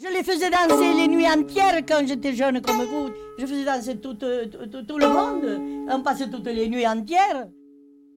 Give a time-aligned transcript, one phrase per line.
[0.00, 3.08] Je les faisais danser les nuits entières quand j'étais jeune comme vous.
[3.36, 5.60] Je faisais danser tout, tout, tout, tout le monde.
[5.90, 7.48] On passait toutes les nuits entières.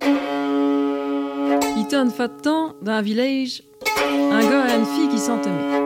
[0.03, 3.63] Il était une fois de temps, dans un village,
[4.31, 5.79] un gars et une fille qui s'entemaient.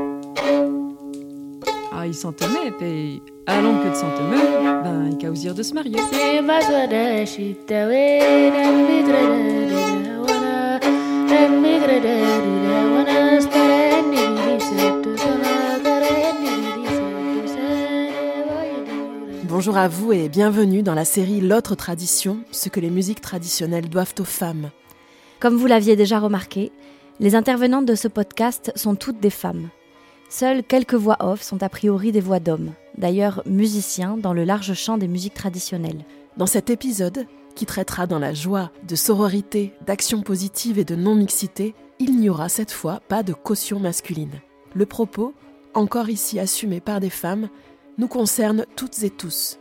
[1.93, 5.95] Ah, ils s'entemaient, puis à longue que de s'entemer, ben, ils causirent de se marier.
[19.57, 23.87] Bonjour à vous et bienvenue dans la série L'autre tradition, ce que les musiques traditionnelles
[23.87, 24.69] doivent aux femmes.
[25.39, 26.73] Comme vous l'aviez déjà remarqué,
[27.21, 29.69] les intervenantes de ce podcast sont toutes des femmes.
[30.29, 34.73] Seules quelques voix off sont a priori des voix d'hommes, d'ailleurs musiciens dans le large
[34.73, 36.03] champ des musiques traditionnelles.
[36.35, 41.75] Dans cet épisode, qui traitera dans la joie de sororité, d'action positive et de non-mixité,
[41.99, 44.41] il n'y aura cette fois pas de caution masculine.
[44.73, 45.33] Le propos,
[45.73, 47.47] encore ici assumé par des femmes,
[47.97, 49.59] nous concerne toutes et tous.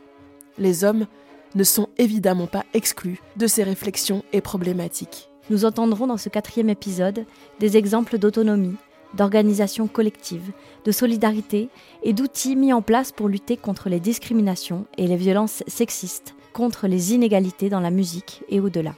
[0.59, 1.07] Les hommes
[1.55, 5.31] ne sont évidemment pas exclus de ces réflexions et problématiques.
[5.51, 7.27] Nous entendrons dans ce quatrième épisode
[7.61, 8.77] des exemples d'autonomie,
[9.15, 10.53] d'organisation collective,
[10.85, 11.69] de solidarité
[12.03, 16.87] et d'outils mis en place pour lutter contre les discriminations et les violences sexistes, contre
[16.87, 18.95] les inégalités dans la musique et au-delà.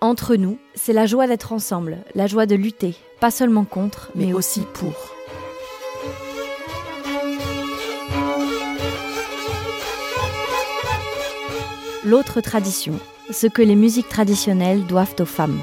[0.00, 4.26] Entre nous, c'est la joie d'être ensemble, la joie de lutter, pas seulement contre, mais,
[4.26, 5.19] mais aussi aussi pour.
[12.02, 12.98] L'autre tradition,
[13.30, 15.60] ce que les musiques traditionnelles doivent aux femmes.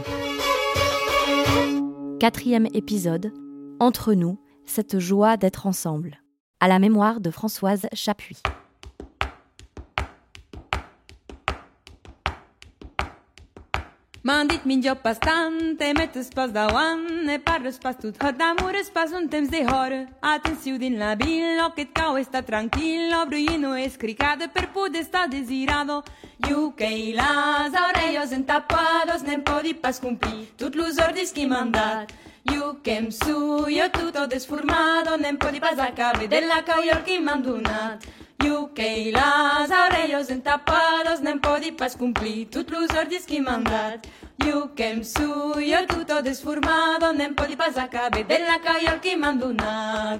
[2.19, 3.33] Quatrième épisode,
[3.79, 6.21] Entre nous, cette joie d'être ensemble.
[6.59, 8.43] À la mémoire de Françoise Chapuis.
[14.27, 19.13] M'han dit millor bastant, metes pas davant, ne parles pas tot hot d'amor, es pas
[19.15, 20.01] un temps de hora.
[20.21, 25.29] Atenció din la vila, que et cau està tranquil·lo, bruïno és cricada per poder estar
[25.31, 26.01] desirado.
[26.49, 31.71] Io que i les orelles entapados, nem podi pas complir tot los ordres que m'han
[31.71, 32.11] dat.
[32.51, 37.47] Io que em suyo tutto desformado, nem podi pas acabar de la cauior que m'han
[37.47, 38.03] donat.
[38.45, 43.63] Io que i les orelles entapados, nem podi pas complir tot los ordres que m'han
[43.63, 44.05] dat.
[44.45, 49.39] Io que em suyo tutto desformado, nem podi pas acabar de la cauior que m'han
[49.39, 50.19] donat.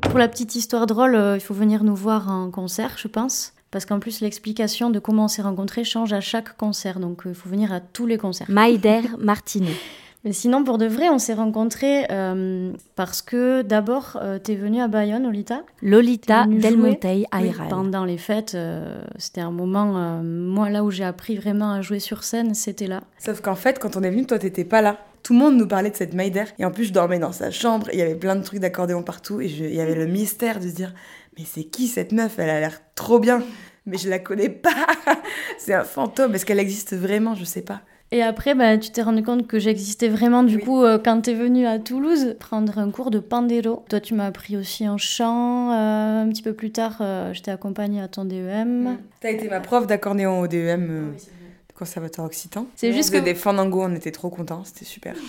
[0.00, 3.52] Pour la petite histoire drôle, euh, il faut venir nous voir en concert, je pense.
[3.70, 6.98] Parce qu'en plus, l'explication de comment on s'est rencontrés change à chaque concert.
[6.98, 8.46] Donc, euh, il faut venir à tous les concerts.
[8.48, 9.76] Maïder Martinet.
[10.26, 14.80] Mais sinon, pour de vrai, on s'est rencontrés euh, parce que d'abord, euh, t'es venue
[14.82, 15.62] à Bayonne, Lolita.
[15.82, 16.98] Lolita Del Oui,
[17.30, 17.68] Ayral.
[17.68, 21.80] pendant les fêtes, euh, c'était un moment, euh, moi, là où j'ai appris vraiment à
[21.80, 23.04] jouer sur scène, c'était là.
[23.20, 24.98] Sauf qu'en fait, quand on est venu, toi, t'étais pas là.
[25.22, 26.46] Tout le monde nous parlait de cette Maider.
[26.58, 27.88] Et en plus, je dormais dans sa chambre.
[27.90, 29.40] et Il y avait plein de trucs d'accordéon partout.
[29.40, 30.92] Et il y avait le mystère de se dire
[31.38, 32.36] Mais c'est qui cette meuf?
[32.40, 33.44] Elle a l'air trop bien.
[33.86, 34.70] Mais je la connais pas.
[35.58, 36.34] c'est un fantôme.
[36.34, 37.36] Est-ce qu'elle existe vraiment?
[37.36, 37.82] Je sais pas.
[38.12, 40.62] Et après, bah, tu t'es rendu compte que j'existais vraiment, du Oui.
[40.62, 43.84] coup, euh, quand t'es venue à Toulouse, prendre un cours de pandero.
[43.88, 45.72] Toi, tu m'as appris aussi en chant.
[45.72, 48.98] euh, un petit peu plus tard, euh, je t'ai accompagnée à ton DEM.
[49.20, 52.66] T'as été ma prof d'accordéon au DEM euh, du Conservatoire Occitan.
[52.76, 54.62] C'est juste que- des fandangos, on était trop contents.
[54.64, 55.14] C'était super.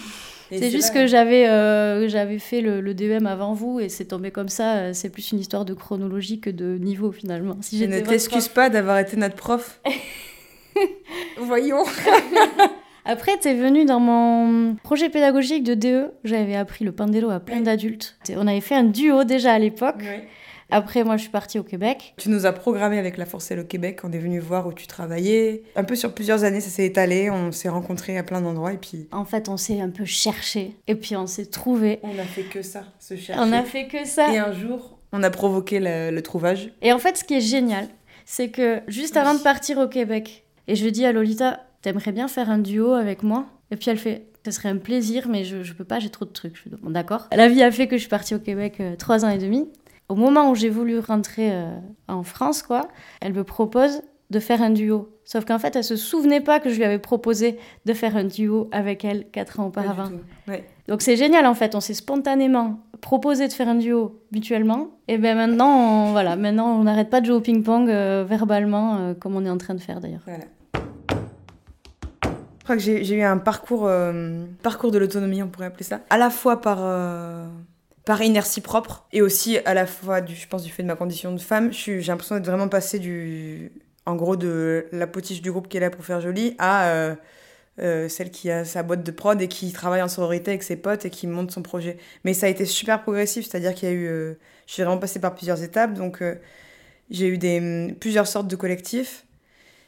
[0.49, 4.05] C'est juste vrai, que j'avais euh, j'avais fait le, le DEM avant vous et c'est
[4.05, 4.93] tombé comme ça.
[4.93, 7.57] C'est plus une histoire de chronologie que de niveau finalement.
[7.59, 9.81] Si Je ne t'excuse pas d'avoir été notre prof.
[11.37, 11.83] Voyons.
[13.05, 16.11] Après, t'es venu dans mon projet pédagogique de DE.
[16.25, 18.17] J'avais appris le pandero à plein d'adultes.
[18.35, 20.03] On avait fait un duo déjà à l'époque.
[20.69, 22.13] Après, moi, je suis partie au Québec.
[22.17, 24.73] Tu nous as programmé avec la Force et le Québec, on est venu voir où
[24.73, 25.63] tu travaillais.
[25.77, 28.77] Un peu sur plusieurs années, ça s'est étalé, on s'est rencontrés à plein d'endroits et
[28.77, 31.99] puis En fait, on s'est un peu cherché et puis on s'est trouvé.
[32.03, 33.41] on a fait que ça, se chercher.
[33.41, 34.33] On a fait que ça.
[34.33, 36.73] Et un jour, on a provoqué le, le trouvage.
[36.81, 37.87] Et en fait, ce qui est génial,
[38.25, 42.27] c'est que juste avant de partir au Québec, et je dis à Lolita, t'aimerais bien
[42.27, 43.45] faire un duo avec moi?
[43.71, 46.25] Et puis elle fait, ce serait un plaisir, mais je, je peux pas, j'ai trop
[46.25, 46.55] de trucs.
[46.55, 47.27] Je bon, d'accord.
[47.31, 49.69] La vie a fait que je suis partie au Québec euh, trois ans et demi.
[50.09, 51.77] Au moment où j'ai voulu rentrer euh,
[52.07, 52.87] en France, quoi,
[53.19, 55.09] elle me propose de faire un duo.
[55.25, 58.23] Sauf qu'en fait, elle se souvenait pas que je lui avais proposé de faire un
[58.23, 60.09] duo avec elle quatre ans auparavant.
[60.47, 60.65] Ouais.
[60.87, 64.87] Donc c'est génial en fait, on s'est spontanément proposé de faire un duo mutuellement.
[65.07, 68.97] Et ben maintenant, on, voilà, maintenant on n'arrête pas de jouer au ping-pong euh, verbalement,
[68.97, 70.23] euh, comme on est en train de faire d'ailleurs.
[70.25, 70.45] Voilà.
[72.67, 76.01] Je crois que j'ai eu un parcours, euh, parcours de l'autonomie, on pourrait appeler ça,
[76.09, 77.47] à la fois par, euh,
[78.03, 80.97] par inertie propre et aussi à la fois, du, je pense, du fait de ma
[80.97, 81.71] condition de femme.
[81.71, 83.71] J'ai l'impression d'être vraiment passée du,
[84.05, 86.89] en gros, de la potiche du groupe qui est là pour faire joli à
[87.79, 90.75] euh, celle qui a sa boîte de prod et qui travaille en sororité avec ses
[90.75, 91.95] potes et qui monte son projet.
[92.25, 94.35] Mais ça a été super progressif, c'est-à-dire qu'il y a eu.
[94.65, 96.21] Je suis vraiment passée par plusieurs étapes, donc
[97.11, 99.23] j'ai eu plusieurs sortes de collectifs.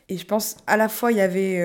[0.10, 1.60] Et je pense à la fois il y avait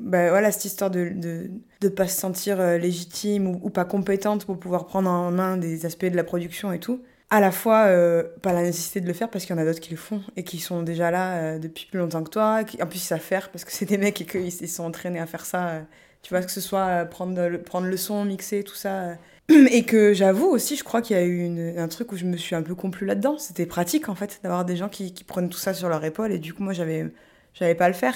[0.00, 1.46] bah, voilà, cette histoire de ne
[1.80, 6.04] de, pas se sentir légitime ou, pas compétente pour pouvoir prendre en main des aspects
[6.04, 7.00] de la production et tout
[7.30, 9.64] à la fois euh, pas la nécessité de le faire parce qu'il y en a
[9.64, 12.60] d'autres qui le font et qui sont déjà là euh, depuis plus longtemps que toi.
[12.80, 15.18] En plus, ils savent faire parce que c'est des mecs et qu'ils se sont entraînés
[15.18, 15.68] à faire ça.
[15.68, 15.80] Euh,
[16.22, 19.16] tu vois, que ce soit prendre, le, prendre le son, mixer, tout ça.
[19.48, 22.36] et que j'avoue aussi, je crois qu'il y a eu un truc où je me
[22.36, 23.36] suis un peu complu là-dedans.
[23.36, 26.38] C'était pratique en fait d'avoir des gens qui, prennent tout ça sur leur épaule et
[26.38, 27.06] du coup, moi, j'avais,
[27.54, 28.14] j'avais pas le faire.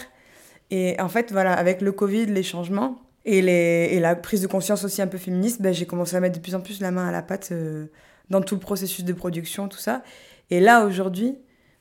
[0.71, 4.47] Et en fait, voilà, avec le Covid, les changements et, les, et la prise de
[4.47, 6.91] conscience aussi un peu féministe, ben, j'ai commencé à mettre de plus en plus la
[6.91, 7.53] main à la pâte
[8.31, 10.03] dans tout le processus de production, tout ça.
[10.51, 11.37] Et là, aujourd'hui,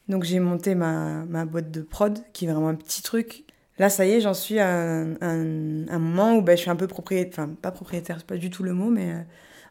[0.08, 3.44] donc j'ai monté ma, ma, boîte de prod, qui est vraiment un petit truc.
[3.78, 6.76] Là, ça y est, j'en suis à un, un, moment où ben, je suis un
[6.76, 9.22] peu propriétaire, enfin pas propriétaire, c'est pas du tout le mot, mais euh,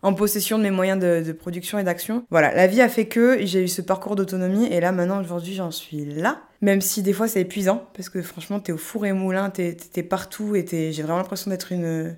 [0.02, 2.24] en possession de mes moyens de, de production et d'action.
[2.30, 5.54] Voilà, la vie a fait que j'ai eu ce parcours d'autonomie et là, maintenant, aujourd'hui,
[5.54, 6.42] j'en suis là.
[6.66, 9.76] Même si des fois c'est épuisant, parce que franchement, t'es au four et moulin, t'es
[9.94, 12.16] es, partout et j'ai vraiment l'impression d'être une,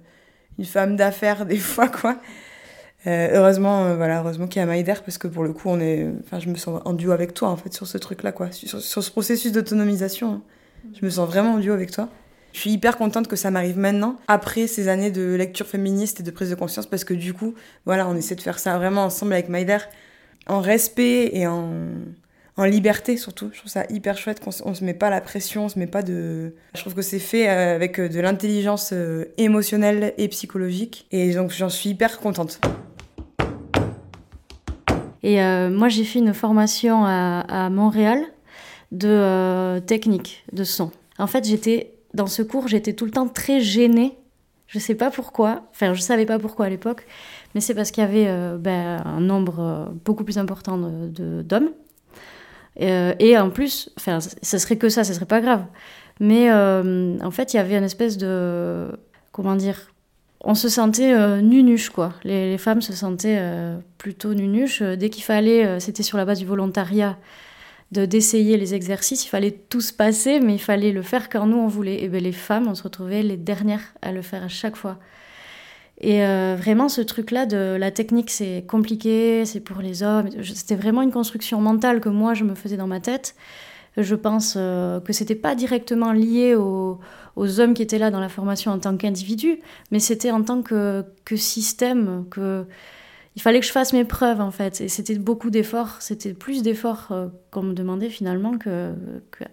[0.58, 2.18] une femme d'affaires des fois, quoi.
[3.06, 5.78] Euh, heureusement, euh, voilà, heureusement qu'il y a Maïder parce que pour le coup, on
[5.80, 8.50] est, enfin, je me sens en duo avec toi en fait sur ce truc-là, quoi,
[8.50, 10.32] sur, ce processus d'autonomisation.
[10.32, 10.42] Hein.
[10.98, 12.08] Je me sens vraiment en duo avec toi.
[12.54, 16.22] Je suis hyper contente que ça m'arrive maintenant, après ces années de lecture féministe et
[16.22, 17.54] de prise de conscience, parce que du coup,
[17.84, 19.76] voilà, on essaie de faire ça vraiment ensemble avec Maïder,
[20.46, 21.68] en respect et en,
[22.58, 23.48] en liberté surtout.
[23.52, 25.86] Je trouve ça hyper chouette qu'on on se met pas la pression, on se met
[25.86, 26.54] pas de.
[26.74, 28.92] Je trouve que c'est fait euh, avec de l'intelligence
[29.38, 32.60] émotionnelle et psychologique, et donc j'en suis hyper contente.
[35.22, 38.22] Et euh, moi, j'ai fait une formation à, Montréal
[38.92, 40.90] de euh, technique de son.
[41.18, 44.16] En fait, j'étais dans ce cours, j'étais tout le temps très gênée.
[44.66, 45.62] Je sais pas pourquoi.
[45.70, 47.06] Enfin, je savais pas pourquoi à l'époque,
[47.54, 51.70] mais c'est parce qu'il y avait euh, ben, un nombre beaucoup plus important d'hommes.
[52.78, 55.64] Et en plus, enfin, ce serait que ça, ce serait pas grave.
[56.20, 58.88] Mais en fait, il y avait une espèce de
[59.32, 59.90] comment dire
[60.40, 62.14] on se sentait euh, nunuche, quoi.
[62.24, 64.82] Les, femmes se sentaient euh, plutôt nunuches.
[64.82, 67.18] Euh, dès qu'il fallait, c'était sur la base du volontariat,
[67.92, 71.56] de d'essayer les exercices, il fallait tous passer, mais il fallait le faire quand nous
[71.56, 72.02] on voulait.
[72.02, 74.98] Et bien les femmes, on se retrouvait les dernières à le faire à chaque fois.
[76.00, 80.28] Et vraiment, ce truc-là de la technique, c'est compliqué, c'est pour les hommes.
[80.44, 83.34] C'était vraiment une construction mentale que moi, je me faisais dans ma tête.
[83.96, 87.00] Je pense que c'était pas directement lié au,
[87.38, 89.60] aux hommes qui étaient là dans la formation en tant qu'individu,
[89.90, 92.66] mais c'était en tant que, que système, que
[93.36, 94.80] il fallait que je fasse mes preuves en fait.
[94.80, 98.92] Et c'était beaucoup d'efforts, c'était plus d'efforts euh, qu'on me demandait finalement que,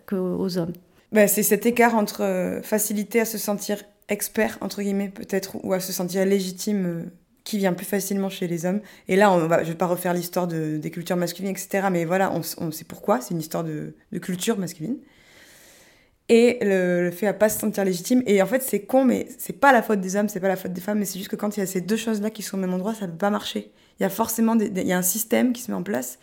[0.07, 0.73] que, aux hommes.
[1.11, 3.77] Ben, c'est cet écart entre euh, facilité à se sentir
[4.09, 7.03] expert, entre guillemets peut-être, ou à se sentir légitime euh,
[7.43, 8.81] qui vient plus facilement chez les hommes.
[9.07, 11.87] Et là, on va, je vais pas refaire l'histoire de, des cultures masculines, etc.
[11.91, 14.97] Mais voilà, on, on sait pourquoi, c'est une histoire de, de culture masculine
[16.29, 18.23] et le, fait à pas se sentir légitime.
[18.25, 20.55] Et en fait, c'est con, mais c'est pas la faute des hommes, c'est pas la
[20.55, 22.41] faute des femmes, mais c'est juste que quand il y a ces deux choses-là qui
[22.41, 23.71] sont au même endroit, ça peut pas marcher.
[23.99, 26.19] Il y a forcément des, il y a un système qui se met en place.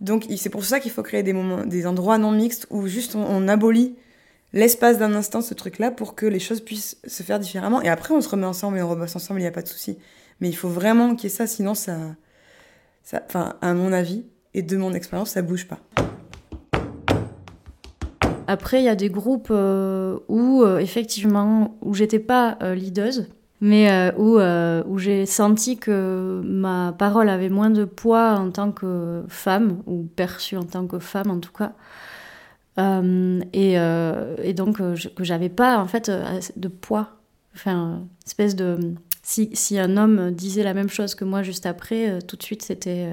[0.00, 3.14] Donc, c'est pour ça qu'il faut créer des moments, des endroits non mixtes où juste
[3.14, 3.96] on, abolit
[4.54, 7.82] l'espace d'un instant, ce truc-là, pour que les choses puissent se faire différemment.
[7.82, 9.68] Et après, on se remet ensemble et on rebosse ensemble, il n'y a pas de
[9.68, 9.98] souci.
[10.40, 11.98] Mais il faut vraiment qu'il y ait ça, sinon ça,
[13.02, 13.22] ça,
[13.60, 15.80] à mon avis et de mon expérience, ça bouge pas.
[18.46, 23.28] Après, il y a des groupes euh, où, euh, effectivement, où j'étais pas euh, leaduse,
[23.60, 29.24] mais où, où j'ai senti que ma parole avait moins de poids en tant que
[29.28, 31.72] femme, ou perçue en tant que femme en tout cas.
[32.76, 36.10] Et, et, donc, que j'avais pas, en fait,
[36.56, 37.10] de poids.
[37.54, 38.94] Enfin, espèce de.
[39.22, 42.62] Si, si, un homme disait la même chose que moi juste après, tout de suite,
[42.62, 43.08] c'était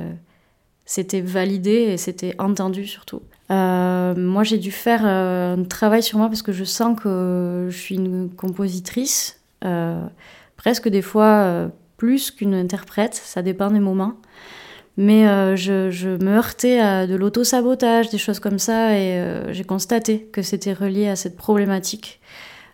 [0.91, 3.21] c'était validé et c'était entendu surtout.
[3.49, 7.67] Euh, moi, j'ai dû faire euh, un travail sur moi parce que je sens que
[7.69, 10.05] je suis une compositrice, euh,
[10.57, 14.15] presque des fois plus qu'une interprète, ça dépend des moments.
[15.01, 20.29] Mais je, je, me heurtais à de l'auto-sabotage, des choses comme ça, et j'ai constaté
[20.31, 22.19] que c'était relié à cette problématique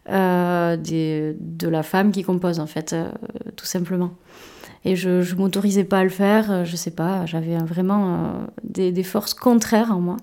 [0.10, 2.96] des, de la femme qui compose, en fait,
[3.56, 4.12] tout simplement.
[4.84, 9.34] Et je ne m'autorisais pas à le faire, je sais pas, j'avais vraiment des, forces
[9.34, 10.18] contraires en moi.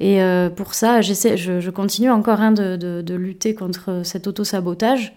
[0.00, 5.14] Et euh, pour ça, j'essaie, je, continue encore hein, de, de, lutter contre cet auto-sabotage.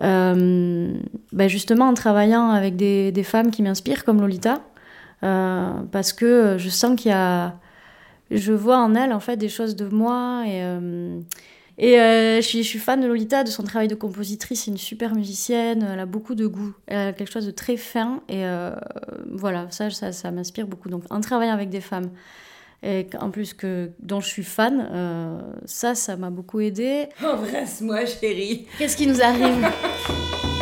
[0.00, 0.92] Euh,
[1.32, 4.60] ben justement en travaillant avec des femmes qui m'inspirent comme Lolita,
[5.22, 7.56] euh, parce que je sens qu'il y a,
[8.30, 11.20] je vois en elles en fait des choses de moi et, euh,
[11.78, 14.64] Et euh, je, suis, je suis fan de Lolita, de son travail de compositrice.
[14.64, 15.86] C'est une super musicienne.
[15.92, 16.72] Elle a beaucoup de goût.
[16.86, 18.20] Elle a quelque chose de très fin.
[18.28, 18.44] Et
[19.30, 20.88] voilà, ça, ça, ça m'inspire beaucoup.
[20.88, 22.10] Donc, un travail avec des femmes,
[22.82, 27.08] et en plus que dont je suis fan, euh, ça, ça m'a beaucoup aidé.
[27.22, 28.66] Embrasse-moi, chérie.
[28.78, 29.68] Qu'est-ce qui nous arrive?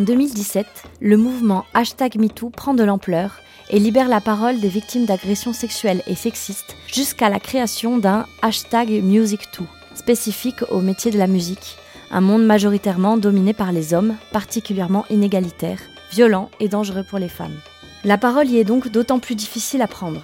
[0.00, 0.66] En 2017,
[1.02, 6.02] le mouvement hashtag MeToo prend de l'ampleur et libère la parole des victimes d'agressions sexuelles
[6.06, 11.76] et sexistes jusqu'à la création d'un hashtag MusicToo, spécifique au métier de la musique,
[12.10, 17.60] un monde majoritairement dominé par les hommes, particulièrement inégalitaire, violent et dangereux pour les femmes.
[18.02, 20.22] La parole y est donc d'autant plus difficile à prendre.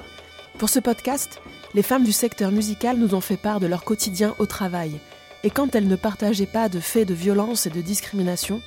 [0.56, 1.42] Pour ce podcast,
[1.74, 4.92] les femmes du secteur musical nous ont fait part de leur quotidien au travail.
[5.44, 8.62] Et quand elles ne partageaient pas de faits de violence et de discrimination,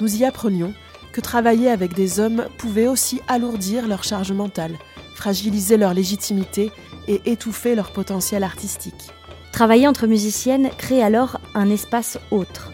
[0.00, 0.74] nous y apprenions
[1.12, 4.76] que travailler avec des hommes pouvait aussi alourdir leur charge mentale,
[5.14, 6.72] fragiliser leur légitimité
[7.06, 9.12] et étouffer leur potentiel artistique.
[9.52, 12.72] Travailler entre musiciennes crée alors un espace autre.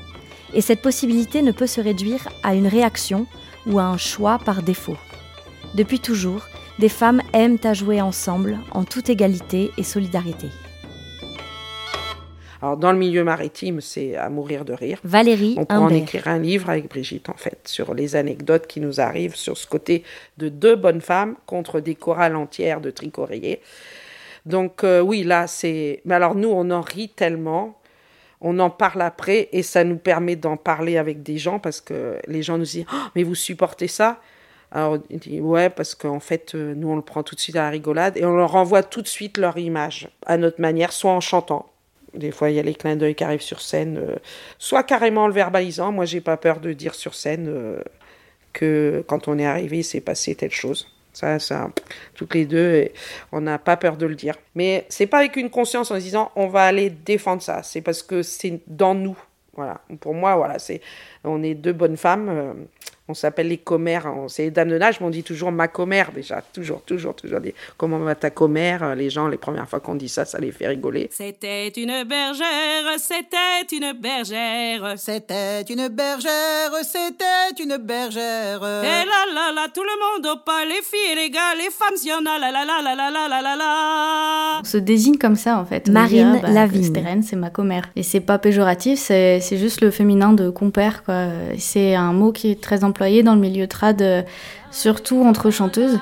[0.55, 3.27] Et cette possibilité ne peut se réduire à une réaction
[3.67, 4.97] ou à un choix par défaut.
[5.75, 6.47] Depuis toujours,
[6.79, 10.49] des femmes aiment à jouer ensemble en toute égalité et solidarité.
[12.63, 15.01] Alors, dans le milieu maritime, c'est à mourir de rire.
[15.03, 18.81] Valérie On peut en écrire un livre avec Brigitte, en fait, sur les anecdotes qui
[18.81, 20.05] nous arrivent sur ce côté
[20.37, 23.61] de deux bonnes femmes contre des chorales entières de tricoréiers.
[24.45, 26.03] Donc, euh, oui, là, c'est.
[26.05, 27.79] Mais alors, nous, on en rit tellement.
[28.43, 32.17] On en parle après et ça nous permet d'en parler avec des gens parce que
[32.27, 34.21] les gens nous disent Oh, Mais vous supportez ça?
[34.73, 37.57] Alors, on dit Ouais, parce qu'en fait, euh, nous, on le prend tout de suite
[37.57, 40.93] à la rigolade et on leur renvoie tout de suite leur image à notre manière,
[40.93, 41.70] soit en chantant.
[42.15, 44.17] Des fois, il y a les clins d'œil qui arrivent sur scène, euh,
[44.59, 45.93] soit carrément en le verbalisant.
[45.93, 47.83] Moi, j'ai pas peur de dire sur scène euh,
[48.53, 50.89] que quand on est arrivé, il s'est passé telle chose.
[51.13, 51.71] Ça, ça,
[52.15, 52.89] toutes les deux,
[53.33, 54.37] on n'a pas peur de le dire.
[54.55, 57.63] Mais c'est pas avec une conscience en se disant on va aller défendre ça.
[57.63, 59.19] C'est parce que c'est dans nous.
[59.55, 59.81] Voilà.
[60.01, 60.81] Pour moi, voilà, c'est,
[61.25, 62.29] on est deux bonnes femmes.
[62.29, 62.53] euh,
[63.11, 64.07] on s'appelle les commères.
[64.07, 66.43] on- C'est les dames de nage, mais on dit toujours ma commère déjà.
[66.53, 67.41] Toujours, toujours, toujours.
[67.77, 70.67] Comment va ta commère Les gens, les premières fois qu'on dit ça, ça les fait
[70.69, 71.09] rigoler.
[71.13, 74.95] C'était une bergère, c'était une bergère.
[74.97, 78.59] C'était une bergère, c'était une bergère.
[78.63, 81.71] Et là là là, tout le monde au pas, les filles et les gars, les
[81.71, 84.61] femmes, s'il y en a, la la la la la la la la la.
[84.61, 85.89] On se désigne comme ça en fait.
[85.89, 87.23] Marine dit, ah, bah, Lavigne.
[87.23, 87.85] C'est ma commère.
[87.97, 91.27] Et c'est pas péjoratif, c'est c'est juste le féminin de compère quoi.
[91.59, 94.23] C'est un mot qui est très employé dans le milieu trad, euh,
[94.71, 95.99] surtout entre chanteuses.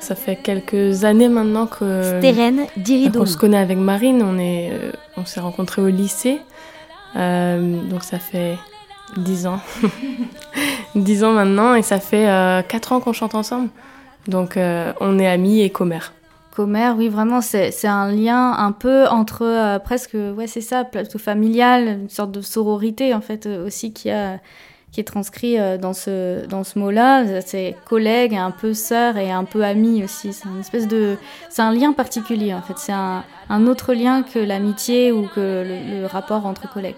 [0.00, 3.26] Ça fait quelques années maintenant que Stérène qu'on Diridoulou.
[3.26, 4.22] se connaît avec Marine.
[4.22, 6.40] On est, euh, on s'est rencontrés au lycée,
[7.16, 8.56] Euh, donc ça fait
[9.16, 9.60] 10 ans,
[10.94, 12.26] 10 ans maintenant, et ça fait
[12.68, 13.68] 4 ans qu'on chante ensemble.
[14.28, 16.12] Donc euh, on est amis et commères.
[16.60, 21.18] Commère, oui, vraiment, c'est un lien un peu entre euh, presque, ouais, c'est ça, plutôt
[21.18, 24.40] familial, une sorte de sororité en fait euh, aussi qui a
[24.92, 27.40] qui est transcrit euh, dans ce dans ce mot-là.
[27.40, 30.34] C'est collègue, un peu sœur et un peu ami aussi.
[30.34, 31.16] C'est une espèce de,
[31.48, 32.76] c'est un lien particulier en fait.
[32.76, 33.24] C'est un,
[33.66, 36.96] autre lien que l'amitié ou que le, rapport entre collègues.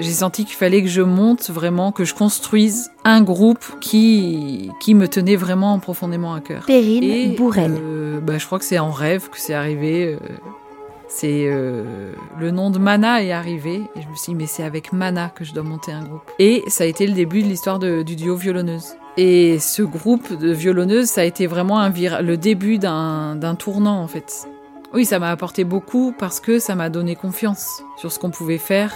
[0.00, 4.94] J'ai senti qu'il fallait que je monte vraiment, que je construise un groupe qui, qui
[4.94, 6.64] me tenait vraiment profondément à cœur.
[6.66, 7.72] Perrine Bourrel.
[7.80, 10.14] Euh, bah, je crois que c'est en rêve que c'est arrivé.
[10.14, 10.18] euh,
[11.06, 14.64] c'est euh, le nom de Mana est arrivé et je me suis dit mais c'est
[14.64, 16.28] avec Mana que je dois monter un groupe.
[16.38, 18.96] Et ça a été le début de l'histoire du duo violonneuse.
[19.16, 24.08] Et ce groupe de violonneuses, ça a été vraiment un le début d'un tournant en
[24.08, 24.48] fait.
[24.92, 28.58] Oui, ça m'a apporté beaucoup parce que ça m'a donné confiance sur ce qu'on pouvait
[28.58, 28.92] faire.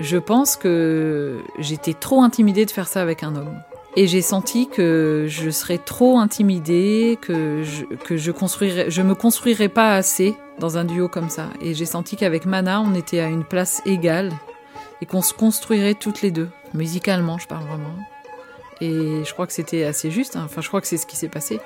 [0.00, 3.62] Je pense que j'étais trop intimidée de faire ça avec un homme.
[3.94, 9.14] Et j'ai senti que je serais trop intimidée, que je, que je construirais, je me
[9.14, 11.48] construirais pas assez dans un duo comme ça.
[11.60, 14.32] Et j'ai senti qu'avec Mana, on était à une place égale
[15.02, 16.48] et qu'on se construirait toutes les deux.
[16.72, 17.94] Musicalement, je parle vraiment.
[18.80, 20.36] Et je crois que c'était assez juste.
[20.36, 20.42] hein.
[20.46, 21.60] Enfin, je crois que c'est ce qui s'est passé.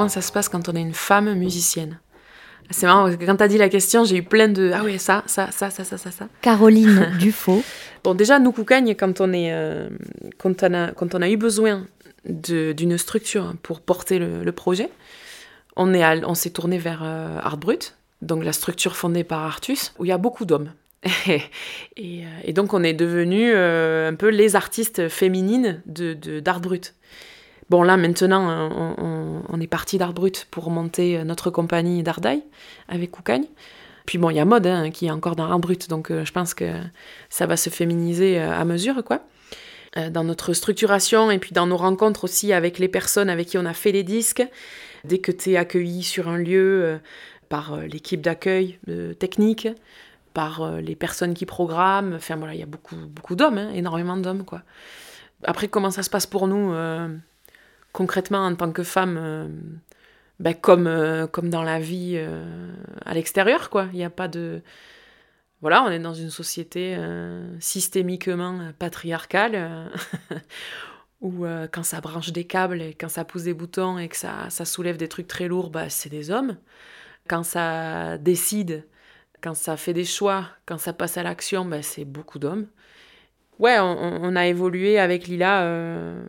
[0.00, 1.98] Comment ça se passe quand on est une femme musicienne
[2.70, 4.80] C'est marrant, parce que quand tu as dit la question, j'ai eu plein de Ah
[4.82, 6.26] oui, ça, ça, ça, ça, ça, ça, ça.
[6.40, 7.62] Caroline Dufaux.
[8.02, 9.90] Bon, déjà, nous, Coucagne, quand on, est, euh,
[10.38, 11.86] quand on, a, quand on a eu besoin
[12.26, 14.88] de- d'une structure pour porter le, le projet,
[15.76, 19.40] on est all- on s'est tourné vers euh, Art Brut, donc la structure fondée par
[19.44, 20.72] Artus, où il y a beaucoup d'hommes.
[21.28, 21.40] et,
[21.98, 26.60] euh, et donc, on est devenus euh, un peu les artistes féminines de, de- d'Art
[26.60, 26.94] Brut.
[27.70, 28.68] Bon, là, maintenant,
[29.48, 32.42] on, est parti d'Art Brut pour monter notre compagnie d'Ardaille
[32.88, 33.46] avec Coucagne.
[34.06, 36.24] Puis bon, il y a Mode hein, qui est encore dans Art Brut, donc euh,
[36.24, 36.72] je pense que
[37.28, 39.20] ça va se féminiser euh, à mesure, quoi.
[39.96, 43.58] Euh, dans notre structuration et puis dans nos rencontres aussi avec les personnes avec qui
[43.58, 44.46] on a fait les disques.
[45.04, 46.98] Dès que tu es accueilli sur un lieu euh,
[47.48, 49.68] par euh, l'équipe d'accueil euh, technique,
[50.32, 53.70] par euh, les personnes qui programment, enfin voilà, il y a beaucoup, beaucoup d'hommes, hein,
[53.74, 54.62] énormément d'hommes, quoi.
[55.44, 57.08] Après, comment ça se passe pour nous euh,
[57.92, 59.48] concrètement en tant que femme euh,
[60.38, 62.72] ben, comme, euh, comme dans la vie euh,
[63.04, 63.88] à l'extérieur, quoi.
[63.92, 64.62] Il n'y a pas de...
[65.60, 66.96] Voilà, on est dans une société
[67.58, 69.90] systémiquement patriarcale,
[71.20, 74.48] où quand ça branche des câbles et quand ça pousse des boutons et que ça,
[74.48, 76.56] ça soulève des trucs très lourds, bah, c'est des hommes.
[77.28, 78.86] Quand ça décide,
[79.42, 82.66] quand ça fait des choix, quand ça passe à l'action, bah, c'est beaucoup d'hommes.
[83.60, 86.20] Ouais, on, a évolué avec Lila euh,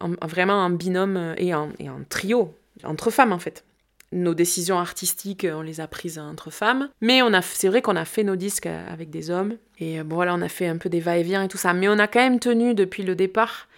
[0.00, 1.68] en- en- vraiment en binôme et en,
[2.08, 3.64] trio, entre femmes en fait.
[4.10, 6.90] Nos décisions artistiques, on les a prises entre femmes.
[7.00, 9.56] Mais on a, c'est vrai qu'on a fait nos disques avec des hommes.
[9.78, 11.72] Et euh, bon, voilà, on a fait un peu des va-et-vient et tout ça.
[11.72, 13.68] Mais on a quand même tenu depuis le départ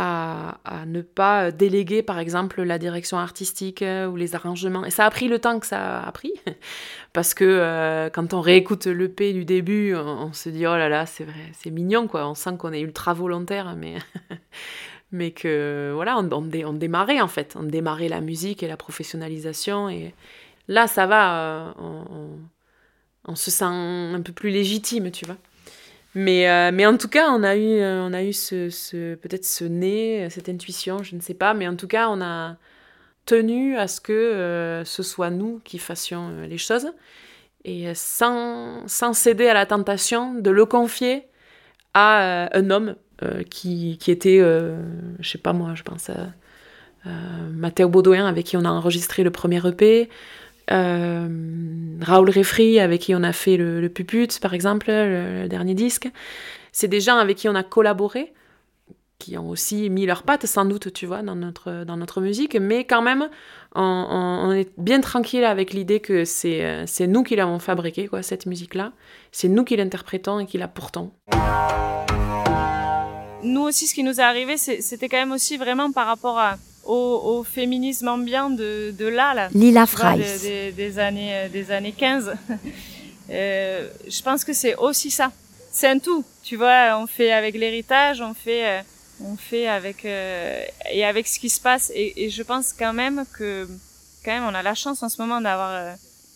[0.00, 4.84] à, ne pas déléguer, par exemple, la direction artistique euh, ou les arrangements.
[4.84, 6.32] Et ça a pris le temps que ça a pris.
[7.12, 11.06] Parce que euh, quand on réécoute l'EP du début, on, se dit, oh là là,
[11.06, 12.28] c'est vrai, c'est mignon, quoi.
[12.28, 13.96] On sent qu'on est ultra volontaire, mais...
[15.10, 18.68] mais que voilà, on, on, dé- on démarrait en fait, on démarrait la musique et
[18.68, 20.14] la professionnalisation et
[20.68, 22.38] là ça va, euh, on-
[23.24, 25.36] on se sent un peu plus légitime, tu vois.
[26.14, 29.14] Mais, euh, mais en tout cas, on a eu, euh, on a eu ce, ce-
[29.16, 32.56] peut-être ce nez, cette intuition, je ne sais pas, mais en tout cas, on a
[33.26, 36.88] tenu à ce que euh, ce soit nous qui fassions euh, les choses.
[37.64, 41.24] Et euh, sans, sans céder à la tentation de le confier
[41.94, 44.78] à euh, un homme euh, qui, qui était, euh,
[45.20, 46.28] je sais pas moi, je pense à
[47.06, 47.10] euh,
[47.52, 50.14] Mathéo Baudouin avec qui on a enregistré le premier EP, euh,
[50.70, 56.08] Raoul Réfry avec qui on a fait le, le Puput par exemple, le, dernier disque.
[56.72, 58.32] C'est des gens avec qui on a collaboré,
[59.18, 62.54] qui ont aussi mis leurs pattes sans doute, tu vois, dans notre, dans notre musique,
[62.54, 63.28] mais quand même,
[63.74, 68.22] on, est bien tranquille avec l'idée que c'est euh, c'est nous qui l'avons fabriquée, quoi,
[68.22, 68.92] cette musique-là.
[69.32, 71.10] C'est nous qui l'interprétons et qui la portons.
[73.42, 76.56] Nous aussi, ce qui nous est arrivé, c'était quand même aussi vraiment par rapport à,
[76.88, 79.48] au, au féminisme ambiant de, de là, là.
[79.54, 79.86] Lila.
[80.18, 82.32] Des, des- des années, euh, des années 15.
[83.30, 85.30] Euh, je pense que c'est aussi ça.
[85.70, 86.24] C'est un tout.
[86.42, 88.80] Tu vois, on fait avec l'héritage, on fait, euh,
[89.22, 91.92] on fait avec, euh, et avec ce qui se passe.
[91.94, 93.68] Et, et je pense quand même que,
[94.24, 95.92] quand même, on a la chance en ce moment d'avoir euh,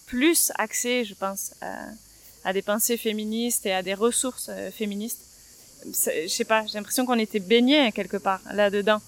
[0.07, 1.77] plus accès, je pense, à,
[2.45, 5.21] à des pensées féministes et à des ressources féministes.
[5.87, 9.01] Je sais pas, j'ai l'impression qu'on était baigné quelque part là-dedans.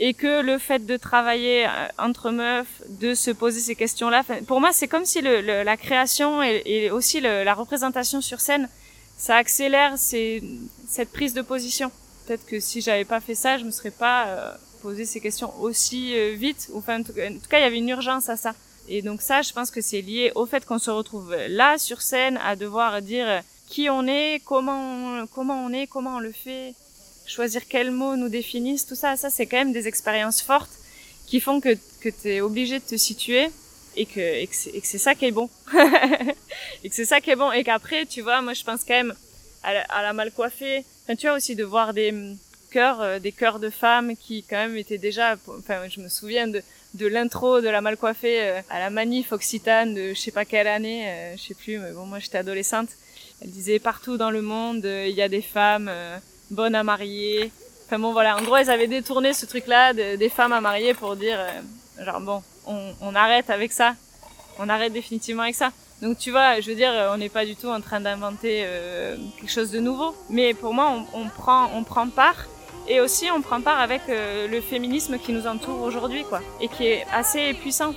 [0.00, 4.60] Et que le fait de travailler euh, entre meufs, de se poser ces questions-là, pour
[4.60, 8.68] moi, c'est comme si la création et, aussi la représentation sur scène,
[9.16, 11.90] ça accélère cette prise de position.
[12.26, 15.52] Peut-être que si j'avais pas fait ça, je me serais pas euh, posé ces questions
[15.60, 16.70] aussi euh, vite.
[16.74, 18.54] Enfin, en tout, cas- il y avait une urgence à ça.
[18.86, 22.00] Et donc ça, je pense que c'est lié au fait qu'on se retrouve là sur
[22.02, 26.74] scène à devoir dire qui on est, comment on est, comment on le fait,
[27.28, 30.70] choisir quels mots nous définissent, tout ça, ça c'est quand même des expériences fortes
[31.26, 33.48] qui font que, que tu es obligé de te situer
[33.96, 35.50] et que, et que c'est ça qui est bon.
[36.84, 37.52] et que c'est ça qui est bon.
[37.52, 39.14] Et qu'après, tu vois, moi je pense quand même
[39.62, 40.84] à la, à la mal coiffée.
[41.04, 42.36] Enfin, tu vois aussi de voir des hum,
[42.70, 46.48] chœurs, euh, des chœurs de femmes qui quand même étaient déjà, enfin je me souviens
[46.48, 46.62] de,
[46.94, 50.44] de l'intro de la mal coiffée euh, à la manif occitane de je sais pas
[50.44, 52.88] quelle année, euh, je sais plus, mais bon moi j'étais adolescente.
[53.42, 55.90] Elle disait partout dans le monde, il y a des femmes
[56.50, 57.50] bonnes à marier.
[57.86, 60.92] Enfin bon voilà, en gros elles avaient détourné ce truc-là de- des femmes à marier
[60.94, 63.94] pour dire euh, genre bon, on, on arrête avec ça,
[64.58, 65.70] on arrête définitivement avec ça.
[66.02, 68.62] Donc tu vois, je veux dire, euh, on n'est pas du tout en train d'inventer
[68.64, 72.44] euh, quelque chose de nouveau, mais pour moi on, on prend on prend part
[72.86, 76.68] et aussi on prend part avec euh, le féminisme qui nous entoure aujourd'hui quoi et
[76.68, 77.94] qui est assez puissant.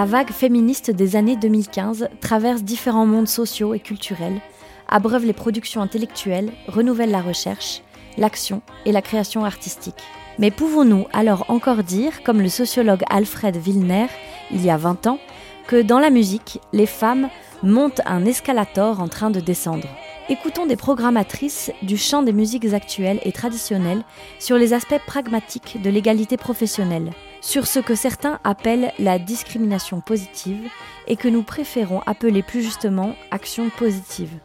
[0.00, 4.40] La vague féministe des années 2015 traverse différents mondes sociaux et culturels,
[4.88, 7.82] abreuve les productions intellectuelles, renouvelle la recherche,
[8.16, 10.02] l'action et la création artistique.
[10.38, 14.06] Mais pouvons-nous alors encore dire, comme le sociologue Alfred Wilner,
[14.50, 15.18] il y a 20 ans,
[15.66, 17.28] que dans la musique, les femmes
[17.62, 19.86] montent un escalator en train de descendre?
[20.30, 24.04] Écoutons des programmatrices du champ des musiques actuelles et traditionnelles
[24.38, 30.68] sur les aspects pragmatiques de l'égalité professionnelle, sur ce que certains appellent la discrimination positive
[31.06, 34.38] et que nous préférons appeler plus justement action positive.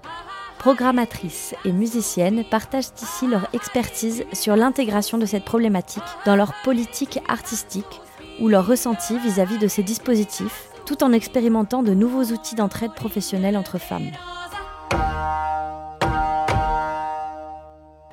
[0.59, 7.19] Programmatrices et musiciennes partagent ici leur expertise sur l'intégration de cette problématique dans leur politique
[7.27, 8.01] artistique
[8.41, 13.57] ou leur ressenti vis-à-vis de ces dispositifs, tout en expérimentant de nouveaux outils d'entraide professionnelle
[13.57, 14.11] entre femmes.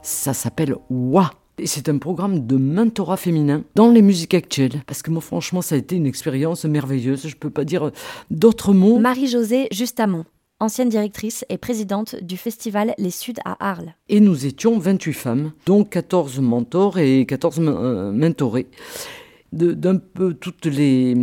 [0.03, 1.31] Ça s'appelle WA.
[1.59, 4.83] Et c'est un programme de mentorat féminin dans les musiques actuelles.
[4.87, 7.27] Parce que moi, franchement, ça a été une expérience merveilleuse.
[7.27, 7.91] Je peux pas dire
[8.31, 8.99] d'autres mots.
[8.99, 10.25] Marie-Josée Justamont,
[10.61, 13.95] ancienne directrice et présidente du festival Les Suds à Arles.
[14.09, 18.69] Et nous étions 28 femmes, dont 14 mentors et 14 euh, mentorés de-
[19.53, 21.15] d'un peu toutes les,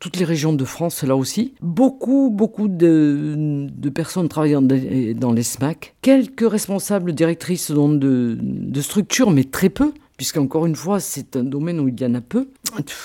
[0.00, 1.54] toutes les régions de France, là aussi.
[1.60, 5.94] Beaucoup, beaucoup de, de personnes travaillant dans les SMAC.
[6.02, 11.78] Quelques responsables directrices de, de structures, mais très peu, puisqu'encore une fois, c'est un domaine
[11.78, 12.48] où il y en a peu.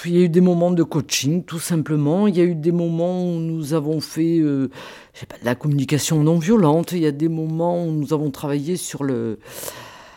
[0.06, 2.28] Il y a eu des moments de coaching, tout simplement.
[2.28, 4.70] Il y a eu des moments où nous avons fait euh,
[5.14, 6.92] je sais pas, de la communication non violente.
[6.92, 9.38] Il y a des moments où nous avons travaillé sur le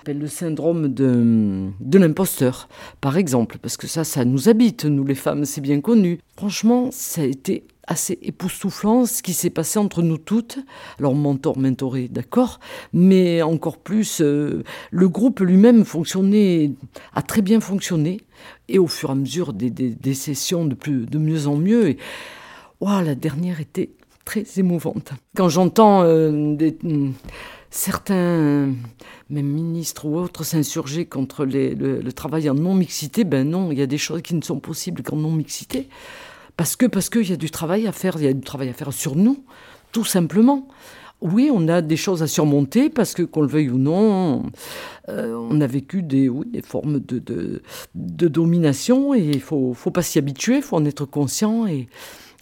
[0.07, 2.69] appelle le syndrome de, l'imposteur,
[3.01, 6.21] par exemple, parce que ça, ça nous habite, nous les femmes, c'est bien connu.
[6.37, 10.61] Franchement, ça a été assez époustouflant ce qui s'est passé entre nous toutes.
[11.01, 12.61] Alors, mentor, mentoré, d'accord,
[12.93, 16.71] mais encore plus, euh, le groupe lui-même fonctionnait,
[17.13, 18.21] a très bien fonctionné,
[18.69, 21.99] et au fur et à mesure des, sessions de, plus, de mieux en mieux, et
[22.81, 23.91] la dernière était
[24.25, 25.15] très émouvante.
[25.35, 26.79] Quand j'entends euh, des-
[27.71, 28.73] certains,
[29.31, 33.83] même ministres ou autres, s'insurger contre les- le, travail en non-mixité, ben non, il y
[33.83, 35.89] a des choses qui ne sont possibles qu'en non-mixité.
[36.57, 38.69] Parce que parce qu'il y a du travail à faire, il y a du travail
[38.71, 39.45] à faire sur nous,
[39.93, 40.69] tout simplement.
[41.23, 44.45] Oui, on a des choses à surmonter parce que, qu'on le veuille ou non,
[45.09, 47.63] euh, on a vécu des, oui, des formes de, de,
[47.95, 51.89] de domination et il faut, faut pas s'y habituer, il faut en être conscient et,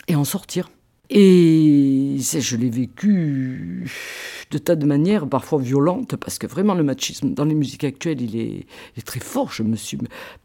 [0.08, 0.70] et en sortir.
[1.10, 3.90] Et je l'ai vécu
[4.50, 8.22] de tas de manières, parfois violentes, parce que vraiment le machisme dans les musiques actuelles,
[8.22, 8.66] il est,
[9.04, 9.52] très fort.
[9.52, 9.98] Je me suis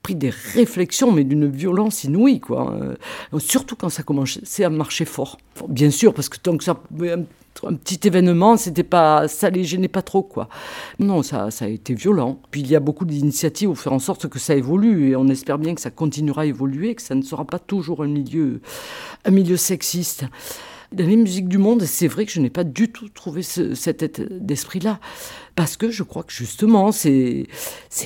[0.04, 2.74] pris des réflexions, mais d'une violence inouïe, quoi.
[2.74, 5.38] Euh, surtout quand ça commençait à marcher fort.
[5.68, 7.24] Bien sûr, parce que tant que ça un,
[7.68, 10.50] un petit événement, c'était pas, ça les gênait pas trop, quoi.
[11.00, 12.40] Non, ça, ça a été violent.
[12.52, 15.28] Puis il y a beaucoup d'initiatives pour faire en sorte que ça évolue, et on
[15.28, 18.62] espère bien que ça continuera à évoluer, que ça ne sera pas toujours un milieu,
[19.26, 20.26] un milieu sexiste.
[20.92, 23.76] Dans les musiques du monde, c'est vrai que je n'ai pas du tout trouvé ce-
[23.76, 25.00] cet état d'esprit-là.
[25.56, 27.46] Parce que je crois que justement, c'est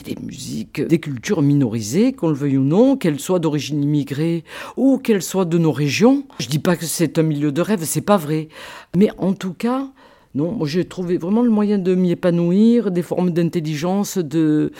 [0.03, 4.43] des musiques, des cultures minorisées, qu'on le veuille ou non, qu'elles soient d'origine immigrée
[4.75, 6.25] ou qu'elles soient de nos régions.
[6.39, 8.49] Je dis pas que c'est un milieu de rêve, c'est pas vrai.
[8.97, 9.87] Mais en tout cas,
[10.35, 14.73] non, j'ai trouvé vraiment le moyen de m'y épanouir, des formes d'intelligence, de,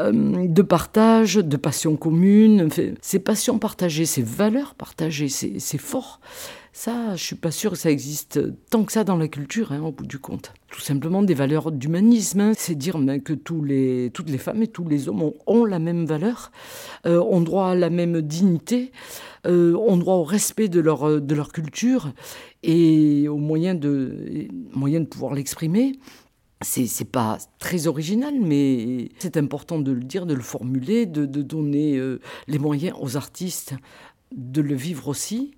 [0.00, 2.70] euh, de partage, de passion commune.
[3.02, 6.18] Ces passions partagées, ces valeurs partagées, c'est fort.
[6.78, 9.80] Ça, je suis pas sûre que ça existe tant que ça dans la culture, hein,
[9.80, 10.52] au bout du compte.
[10.70, 12.40] Tout simplement des valeurs d'humanisme.
[12.40, 12.52] hein.
[12.54, 16.52] C'est dire ben, que toutes les femmes et tous les hommes ont, la même valeur,
[17.06, 18.92] euh, ont droit à la même dignité,
[19.46, 22.12] euh, ont droit au respect de leur, culture
[22.62, 25.98] et au moyen de, moyen de pouvoir l'exprimer.
[26.60, 31.40] C'est, pas très original, mais c'est important de le dire, de le formuler, de, de
[31.40, 33.72] donner euh, les moyens aux artistes
[34.36, 35.54] de le vivre aussi.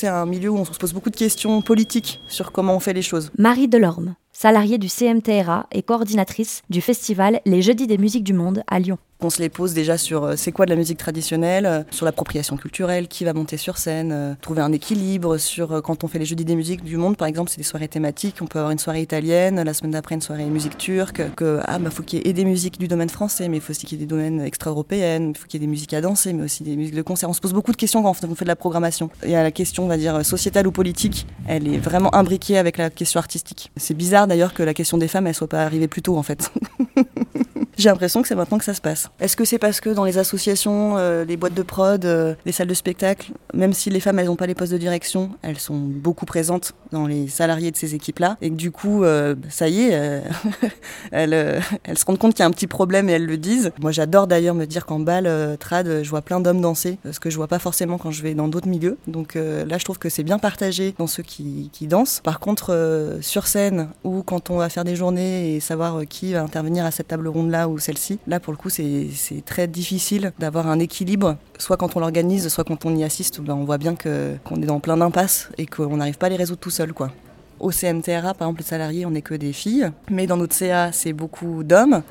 [0.00, 2.94] C'est un milieu où on se pose beaucoup de questions politiques sur comment on fait
[2.94, 3.30] les choses.
[3.36, 8.62] Marie Delorme, salariée du CMTRA et coordinatrice du festival Les Jeudis des musiques du monde
[8.66, 8.96] à Lyon.
[9.22, 12.06] On se les pose déjà sur euh, c'est quoi de la musique traditionnelle, euh, sur
[12.06, 16.18] l'appropriation culturelle, qui va monter sur scène, euh, trouver un équilibre sur quand on fait
[16.18, 18.36] les jeudis des musiques du monde, par exemple, c'est des soirées thématiques.
[18.40, 21.22] On peut avoir une soirée italienne, la semaine d'après une soirée musique turque.
[21.36, 23.72] Que ah bah faut qu'il y ait des musiques du domaine français, mais il faut
[23.72, 25.32] aussi qu'il y ait des domaines extra-européennes.
[25.34, 27.28] Il faut qu'il y ait des musiques à danser, mais aussi des musiques de concert.
[27.28, 29.10] On se pose beaucoup de questions quand on fait de la programmation.
[29.24, 31.26] Il y a la question, on va dire sociétale ou politique.
[31.46, 33.70] Elle est vraiment imbriquée avec la question artistique.
[33.76, 36.22] C'est bizarre d'ailleurs que la question des femmes elle soit pas arrivée plus tôt en
[36.22, 36.50] fait.
[37.80, 39.08] J'ai l'impression que c'est maintenant que ça se passe.
[39.20, 42.52] Est-ce que c'est parce que dans les associations, euh, les boîtes de prod, euh, les
[42.52, 45.58] salles de spectacle, même si les femmes elles n'ont pas les postes de direction, elles
[45.58, 49.70] sont beaucoup présentes dans les salariés de ces équipes-là, et que du coup, euh, ça
[49.70, 50.22] y est,
[51.10, 51.62] elles,
[51.94, 53.72] se rendent compte qu'il y a un petit problème et elles le disent.
[53.80, 57.18] Moi, j'adore d'ailleurs me dire qu'en bal, euh, trad, je vois plein d'hommes danser, ce
[57.18, 58.98] que je vois pas forcément quand je vais dans d'autres milieux.
[59.06, 62.20] Donc là, je trouve que c'est bien partagé dans ceux qui, dansent.
[62.22, 66.42] Par contre, sur scène, ou quand on va faire des journées et savoir qui va
[66.42, 69.10] intervenir à cette table ronde-là ou celle-ci, là, pour le coup, c'est
[69.44, 71.36] très difficile d'avoir un équilibre.
[71.58, 74.66] Soit quand on l'organise, soit quand on y assiste, ben, on voit bien qu'on est
[74.66, 77.10] dans plein d'impasses et qu'on n'arrive pas à les résoudre tout seul, quoi.
[77.58, 80.92] Au CMTRA, par exemple, les salariés, on n'est que des filles, mais dans notre CA,
[80.92, 82.02] c'est beaucoup d'hommes.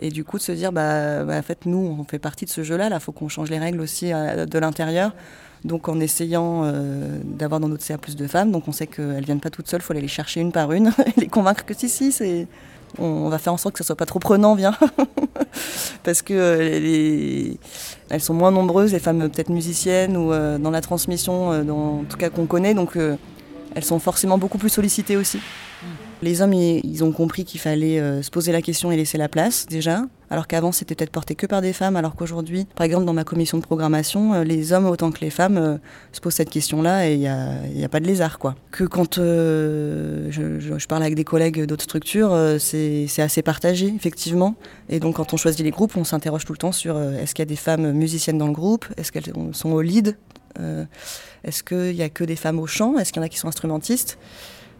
[0.00, 2.50] Et du coup, de se dire, bah, bah, en fait, nous, on fait partie de
[2.50, 5.14] ce jeu-là, là, il faut qu'on change les règles aussi euh, de l'intérieur.
[5.64, 9.24] Donc, en essayant euh, d'avoir dans notre CA plus de femmes, donc on sait qu'elles
[9.24, 11.64] viennent pas toutes seules, il faut aller les chercher une par une, et les convaincre
[11.64, 12.46] que si, si, c'est.
[12.98, 14.74] On, va faire en sorte que ce soit pas trop prenant, viens.
[16.02, 17.58] Parce que euh, les-
[18.08, 22.00] elles sont moins nombreuses, les femmes peut-être musiciennes ou euh, dans la transmission, euh, dans,
[22.00, 22.96] en tout cas qu'on connaît, donc
[23.74, 25.40] elles sont forcément beaucoup plus sollicitées aussi.
[26.22, 29.28] Les hommes, ils, ont compris qu'il fallait euh, se poser la question et laisser la
[29.28, 33.04] place déjà, alors qu'avant c'était peut-être porté que par des femmes, alors qu'aujourd'hui, par exemple
[33.04, 35.76] dans ma commission de programmation, euh, les hommes autant que les femmes euh,
[36.12, 38.56] se posent cette question-là et il n'y a, pas de lézard quoi.
[38.70, 44.54] Que quand je, parle avec des collègues d'autres structures, c'est assez partagé effectivement.
[44.88, 47.42] Et donc quand on choisit les groupes, on s'interroge tout le temps sur est-ce qu'il
[47.42, 50.16] y a des femmes musiciennes dans le groupe, est-ce qu'elles sont au lead,
[51.44, 53.38] est-ce qu'il y a que des femmes au chant, est-ce qu'il y en a qui
[53.38, 54.18] sont instrumentistes?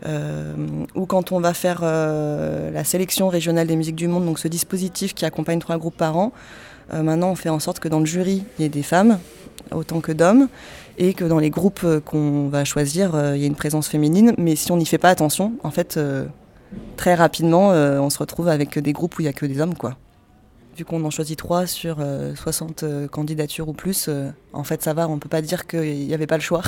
[0.04, 4.48] Ou quand on va faire euh, la sélection régionale des musiques du monde, donc ce
[4.48, 6.32] dispositif qui accompagne trois groupes par an,
[6.92, 9.18] euh, maintenant on fait en sorte que dans le jury, il y ait des femmes
[9.72, 10.48] autant que d'hommes,
[10.98, 13.88] et que dans les groupes euh, qu'on va choisir, euh, il y ait une présence
[13.88, 14.32] féminine.
[14.38, 16.26] Mais si on n'y fait pas attention, en fait, euh,
[16.96, 19.60] très rapidement, euh, on se retrouve avec des groupes où il n'y a que des
[19.60, 19.96] hommes, quoi.
[20.76, 24.82] Vu qu'on en choisit trois sur euh, 60 euh, candidatures ou plus, euh, en fait
[24.82, 26.60] ça va, on peut pas dire qu'il n'y avait pas le choix.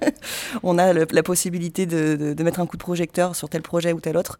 [0.62, 3.60] on a le- la possibilité de, de- de mettre un coup de projecteur sur tel
[3.60, 4.36] projet ou tel autre.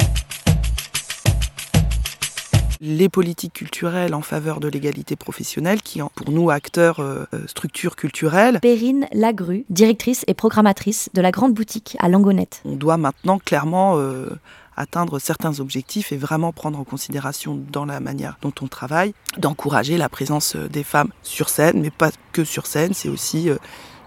[2.85, 7.95] les politiques culturelles en faveur de l'égalité professionnelle, qui, pour nous, acteurs, euh, euh, structures
[7.95, 12.61] culturelles, Perrine Lagru, directrice et programmatrice de la grande boutique à Langonette.
[12.65, 14.31] on doit maintenant clairement euh,
[14.77, 19.97] atteindre certains objectifs et vraiment prendre en considération dans la manière dont on travaille, d'encourager
[19.97, 23.57] la présence euh, des femmes sur scène, mais pas que sur scène, c'est aussi euh,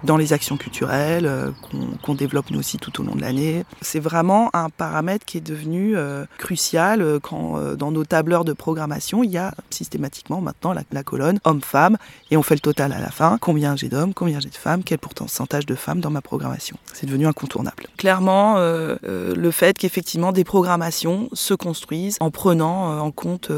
[0.06, 1.52] dans les actions culturelles euh,
[2.04, 3.64] qu'on développe nous aussi tout au long de l'année.
[3.82, 8.46] C'est vraiment un paramètre qui est devenu euh, crucial euh, quand euh, dans nos tableurs
[8.46, 11.98] de programmation, il y a systématiquement maintenant la, la colonne homme-femme
[12.32, 13.38] et on fait le total à la fin.
[13.42, 16.78] Combien j'ai d'hommes, combien j'ai de femmes, quel pourcentage de femmes dans ma programmation.
[16.94, 17.88] C'est devenu incontournable.
[17.98, 23.52] Clairement, euh, le fait qu'effectivement des programmations se construisent en prenant en compte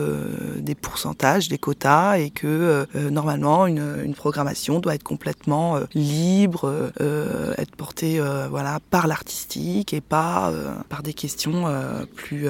[0.57, 5.85] des pourcentages, des quotas et que normalement une, une programmation doit être complètement euh,
[6.45, 10.53] euh, euh, être portée euh, voilà par l'artistique et pas
[10.89, 11.65] par des questions
[12.15, 12.47] plus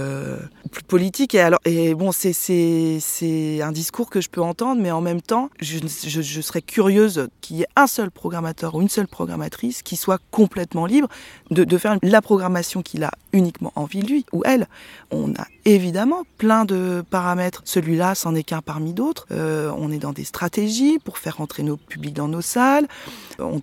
[0.71, 1.35] plus politiques.
[1.35, 5.49] Et alors et bon c'est un discours que je peux entendre, mais en même temps
[5.59, 9.95] je, je, serais curieuse qu'il y ait un seul programmateur ou une seule programmatrice qui
[9.95, 11.07] soit complètement libre
[11.51, 14.67] de, de faire la programmation qu'il a uniquement envie lui ou elle.
[15.11, 17.61] On a évidemment plein de paramètres.
[17.65, 19.27] Celui-là, c'en est qu'un parmi d'autres.
[19.31, 22.87] On est dans des stratégies pour faire entrer nos publics dans nos salles.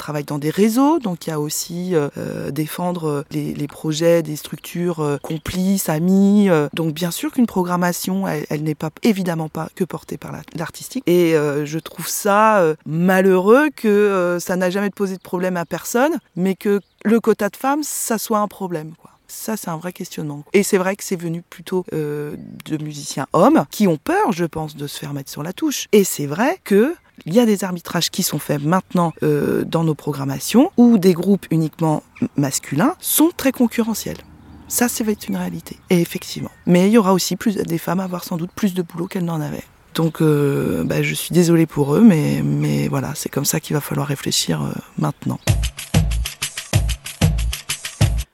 [0.05, 4.23] Travaille dans des réseaux, donc il y a aussi euh, euh, défendre euh, les, projets
[4.23, 6.51] des structures complices, amis.
[6.51, 6.69] euh.
[6.75, 11.03] donc bien sûr qu'une programmation, elle, n'est pas évidemment pas que portée par la- l'artistique.
[11.07, 16.55] Et je trouve ça malheureux que ça n'a jamais posé de problème à personne, mais
[16.55, 18.93] que le quota de femmes, ça soit un problème.
[19.01, 19.11] Quoi.
[19.27, 20.45] Ça, c'est un vrai questionnement.
[20.53, 24.77] Et c'est vrai que c'est venu plutôt de musiciens hommes qui ont peur, je pense,
[24.77, 25.87] de se faire mettre sur la touche.
[25.93, 26.95] Et c'est vrai que
[27.27, 31.13] il y a des arbitrages qui sont faits maintenant euh, dans nos programmations où des
[31.15, 32.03] groupes uniquement
[32.37, 34.19] masculins sont très concurrentiels.
[34.69, 35.77] Ça, ça va être une réalité.
[35.91, 36.51] Et effectivement.
[36.67, 39.07] Mais il y aura aussi plus des femmes à avoir sans doute plus de boulot
[39.07, 39.63] qu'elles n'en avaient.
[39.95, 43.75] Donc, euh, bah, je suis désolée pour eux, mais, mais voilà, c'est comme ça qu'il
[43.75, 45.39] va falloir réfléchir euh, maintenant.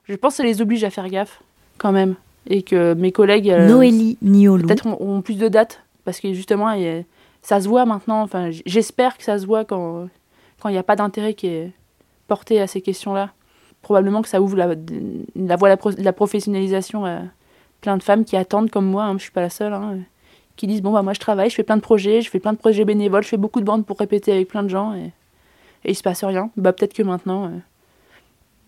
[0.08, 1.40] Je pense que ça les oblige à faire gaffe,
[1.78, 2.14] quand même.
[2.48, 3.50] Et que mes collègues.
[3.50, 4.66] euh, Noélie Niolou.
[4.66, 5.80] Peut-être ont, ont plus de dates.
[6.04, 7.02] Parce que justement, il y a-
[7.42, 8.22] ça se voit maintenant.
[8.22, 10.08] Enfin, j'espère que ça se voit quand
[10.60, 11.72] quand il n'y a pas d'intérêt qui est
[12.28, 13.30] porté à ces questions-là.
[13.82, 14.66] Probablement que ça ouvre la,
[15.56, 17.20] voie de la, professionnalisation à
[17.80, 20.00] plein de femmes qui attendent, comme moi, hein, je suis pas la seule, hein,
[20.56, 22.52] qui disent Bon, bah, moi je travaille, je fais plein de projets, je fais plein
[22.52, 25.12] de projets bénévoles, je fais beaucoup de bandes pour répéter avec plein de gens et,
[25.84, 26.50] et il se passe rien.
[26.56, 27.46] Bah, peut-être que maintenant.
[27.46, 27.58] euh,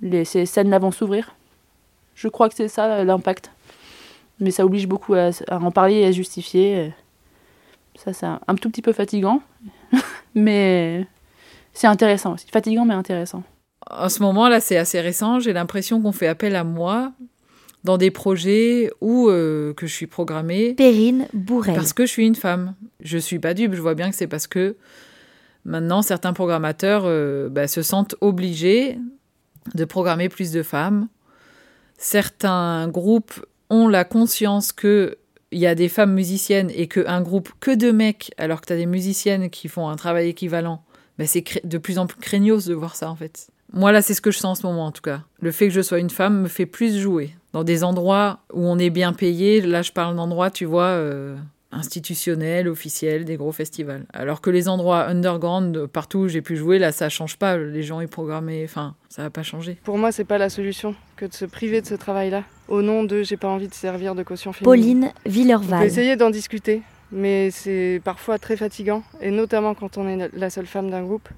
[0.03, 1.35] les, ces scènes-là vont s'ouvrir.
[2.15, 3.51] Je crois que c'est ça euh, l'impact.
[4.41, 6.93] Mais ça oblige beaucoup à, à en parler et à justifier.
[7.97, 9.43] Ça, c'est un, un tout petit peu fatigant.
[10.35, 11.07] mais
[11.73, 12.47] c'est intéressant aussi.
[12.53, 13.43] Fatigant, mais intéressant.
[13.91, 15.41] en ce moment, là, c'est assez récent.
[15.41, 17.13] J'ai l'impression qu'on fait appel à moi
[17.85, 20.75] dans des projets où euh, que je suis programmée.
[20.75, 21.75] Perrine Bourrel.
[21.75, 22.75] Parce que je suis une femme.
[23.01, 23.75] Je suis pas dupe.
[23.75, 24.77] Je vois bien que c'est parce que
[25.65, 28.99] maintenant certains programmateurs euh, bah, se sentent obligés
[29.75, 31.09] de programmer plus de femmes.
[31.99, 35.19] Certains groupes ont la conscience que
[35.53, 38.75] il y a des femmes musiciennes et qu'un groupe que de mecs, alors que tu
[38.75, 40.83] des musiciennes qui font un travail équivalent,
[41.19, 43.49] bah, c'est de plus en plus craignos de voir ça en fait.
[43.73, 45.23] Moi là, c'est ce que je sens en ce moment en tout cas.
[45.41, 47.35] Le fait que je sois une femme me fait plus jouer.
[47.53, 51.37] Dans des endroits où on est bien payé, là je parle d'endroits, tu vois, euh,
[51.73, 54.05] institutionnels, officiels, des gros festivals.
[54.13, 57.57] Alors que les endroits underground, partout où j'ai pu jouer, là ça change pas.
[57.57, 59.79] Les gens y programmés, enfin, ça va pas changer.
[59.83, 63.05] Pour moi, c'est pas la solution que de se priver de ce travail-là au nom
[63.05, 65.11] de j'ai pas envie de servir de caution féminine.
[65.11, 65.81] Pauline Villerval.
[65.81, 70.51] peut essayer d'en discuter, mais c'est parfois très fatigant, et notamment quand on est la
[70.51, 71.29] seule femme d'un groupe.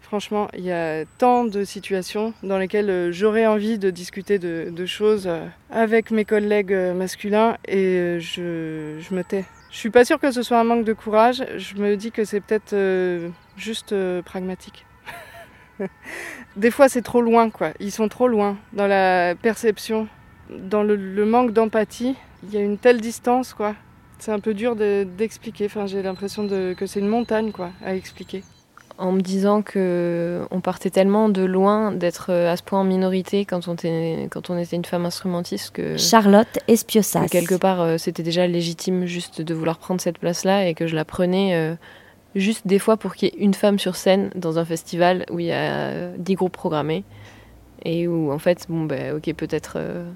[0.00, 4.68] Franchement, il y a tant de situations dans lesquelles euh, j'aurais envie de discuter de,
[4.68, 9.44] de choses euh, avec mes collègues euh, masculins et je, je me tais.
[9.70, 12.24] Je suis pas sûre que ce soit un manque de courage, je me dis que
[12.24, 14.84] c'est peut-être euh, juste euh, pragmatique.
[16.56, 17.70] Des fois, c'est trop loin, quoi.
[17.78, 20.08] Ils sont trop loin dans la perception,
[20.50, 22.16] dans le, manque d'empathie.
[22.42, 23.76] Il y a une telle distance, quoi.
[24.18, 25.66] C'est un peu dur de- d'expliquer.
[25.66, 28.42] Enfin, j'ai l'impression que c'est une montagne, quoi, à expliquer.
[29.00, 32.84] En me disant que on partait tellement de loin d'être euh, à ce point en
[32.84, 37.24] minorité quand on était, quand on était une femme instrumentiste que Charlotte Espiossas.
[37.24, 40.86] que quelque part euh, c'était déjà légitime juste de vouloir prendre cette place-là et que
[40.86, 41.74] je la prenais euh,
[42.34, 45.40] juste des fois pour qu'il y ait une femme sur scène dans un festival où
[45.40, 47.04] il y a euh, 10 groupes programmés
[47.84, 50.10] et où en fait bon ben ok peut-être euh,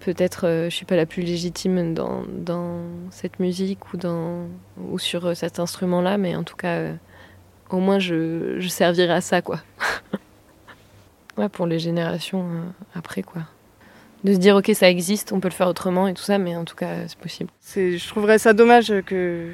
[0.00, 4.46] peut-être euh, je suis pas la plus légitime dans, dans cette musique ou dans
[4.90, 6.94] ou sur cet instrument là mais en tout cas euh,
[7.70, 9.60] au moins je, je servirai à ça quoi.
[11.38, 12.62] Ouais pour les générations euh,
[12.94, 13.42] après quoi.
[14.24, 16.56] De se dire ok ça existe on peut le faire autrement et tout ça mais
[16.56, 17.50] en tout cas c'est possible.
[17.60, 19.50] C'est, je trouverais ça dommage que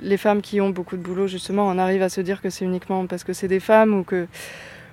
[0.00, 2.64] les femmes qui ont beaucoup de boulot, justement, en arrivent à se dire que c'est
[2.64, 4.26] uniquement parce que c'est des femmes ou que,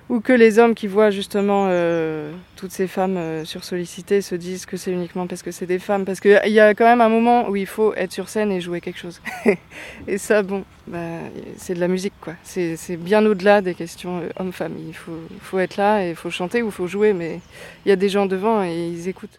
[0.08, 4.66] ou que les hommes qui voient justement euh, toutes ces femmes euh, sursollicitées se disent
[4.66, 6.04] que c'est uniquement parce que c'est des femmes.
[6.04, 8.60] Parce qu'il y a quand même un moment où il faut être sur scène et
[8.60, 9.20] jouer quelque chose.
[10.06, 10.98] et ça, bon, bah,
[11.56, 12.34] c'est de la musique, quoi.
[12.42, 14.76] C'est, bien au-delà des questions euh, hommes-femmes.
[14.86, 17.40] Il faut, faut être là et il faut chanter ou il faut jouer, mais
[17.84, 19.36] il y a des gens devant et ils écoutent.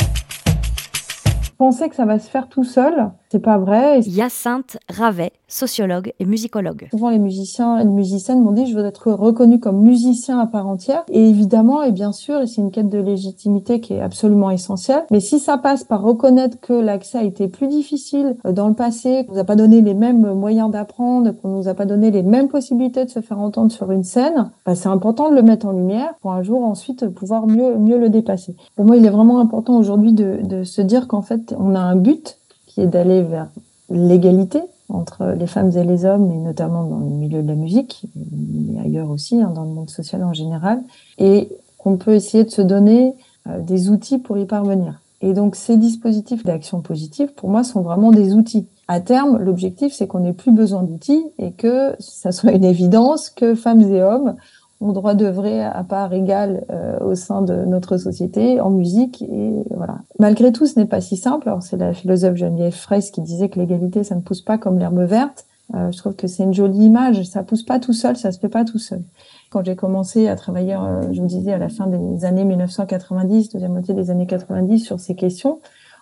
[1.58, 4.02] Penser que ça va se faire tout seul, c'est pas vrai.
[4.02, 6.88] Hyacinthe Ravet, sociologue et musicologue.
[6.92, 10.48] Souvent, les musiciens et les musiciennes m'ont dit je veux être reconnu comme musicien à
[10.48, 11.04] part entière.
[11.10, 15.06] Et évidemment, et bien sûr, c'est une quête de légitimité qui est absolument essentielle.
[15.12, 18.74] Mais si ça passe par reconnaître que l'accès a été plus difficile euh, dans le
[18.74, 22.12] passé, qu'on nous a pas donné les mêmes moyens d'apprendre, qu'on nous a pas donné
[22.12, 25.42] les mêmes possibilités de se faire entendre sur une scène, bah, c'est important de le
[25.42, 28.56] mettre en lumière pour un jour ensuite pouvoir mieux, mieux le dépasser.
[28.76, 31.80] Pour moi, il est vraiment important aujourd'hui de, de se dire qu'en fait, on a
[31.80, 33.48] un but qui est d'aller vers
[33.90, 38.04] l'égalité entre les femmes et les hommes, et notamment dans le milieu de la musique,
[38.16, 40.82] mais ailleurs aussi, hein, dans le monde social en général,
[41.18, 43.16] et qu'on peut essayer de se donner
[43.48, 45.00] euh, des outils pour y parvenir.
[45.22, 48.68] Et donc ces dispositifs d'action positive, pour moi, sont vraiment des outils.
[48.88, 53.32] À terme, l'objectif, c'est qu'on n'ait plus besoin d'outils et que ça soit une évidence
[53.32, 54.36] que femmes et hommes
[54.82, 59.54] ont droit d'œuvrer à part égale euh, au sein de notre société en musique et
[59.76, 60.00] voilà.
[60.20, 61.48] Malgré tout, ce n'est pas si simple.
[61.50, 64.78] Alors c'est la philosophe Geneviève Fraisse qui disait que l'égalité, ça ne pousse pas comme
[64.78, 65.46] l'herbe verte.
[65.74, 67.24] Euh, je trouve que c'est une jolie image.
[67.24, 69.02] Ça pousse pas tout seul, ça se fait pas tout seul.
[69.50, 73.50] Quand j'ai commencé à travailler, euh, je vous disais à la fin des années 1990,
[73.54, 75.60] deuxième moitié des années 90 sur ces questions,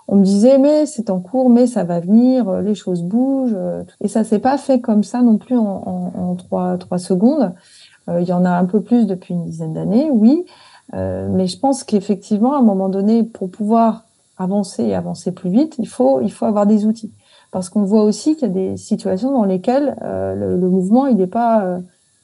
[0.10, 3.56] on me disait mais c'est en cours, mais ça va venir, euh, les choses bougent.
[3.56, 6.98] euh, Et ça s'est pas fait comme ça non plus en, en, en trois, trois
[6.98, 7.54] secondes.
[8.10, 10.46] Euh, il y en a un peu plus depuis une dizaine d'années, oui.
[10.94, 14.04] Euh, mais je pense qu'effectivement, à un moment donné, pour pouvoir
[14.38, 17.12] avancer et avancer plus vite, il faut, il faut avoir des outils.
[17.52, 21.18] Parce qu'on voit aussi qu'il y a des situations dans lesquelles euh, le, mouvement, il
[21.18, 21.80] n'est pas,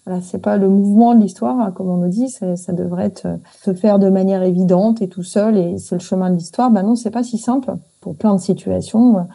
[0.06, 3.28] voilà, c'est pas le mouvement de l'histoire, hein, comme on nous dit, ça devrait être,
[3.62, 6.72] se faire de manière évidente et tout seul, et c'est le chemin de l'histoire.
[6.72, 9.28] Ben non, c'est pas si simple pour plein de situations.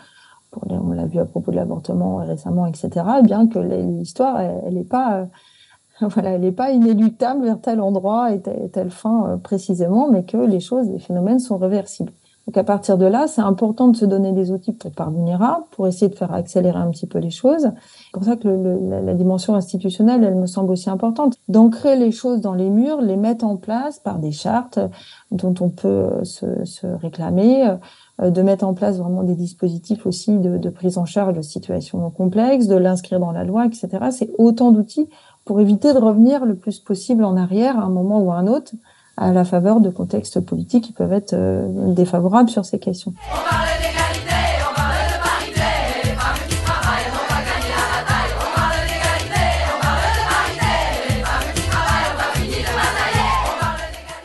[0.70, 2.90] On l'a vu à propos de l'avortement récemment, etc.
[3.22, 5.26] Bien que l'histoire, elle, elle est pas
[6.09, 10.36] voilà, elle n'est pas inéluctable vers tel endroit et telle, fin euh, précisément, mais que
[10.36, 12.12] les choses, les phénomènes sont réversibles.
[12.46, 15.64] Donc à partir de là, c'est important de se donner des outils pour parvenir à,
[15.70, 17.70] pour essayer de faire accélérer un petit peu les choses.
[17.72, 21.36] C'est pour ça que la, dimension institutionnelle, elle me semble aussi importante.
[21.48, 24.78] D'ancrer les choses dans les murs, les mettre en place par des chartes
[25.30, 27.76] dont on peut euh, se, réclamer,
[28.20, 32.11] euh, de mettre en place vraiment des dispositifs aussi de prise en charge de situations
[32.11, 33.88] complexes, de l'inscrire dans la loi, etc.
[34.11, 35.09] C'est autant d'outils
[35.45, 38.47] pour éviter de revenir le plus possible en arrière à un moment ou à un
[38.47, 38.72] autre
[39.16, 43.14] à la faveur de contextes politiques qui peuvent être euh, défavorables sur ces questions.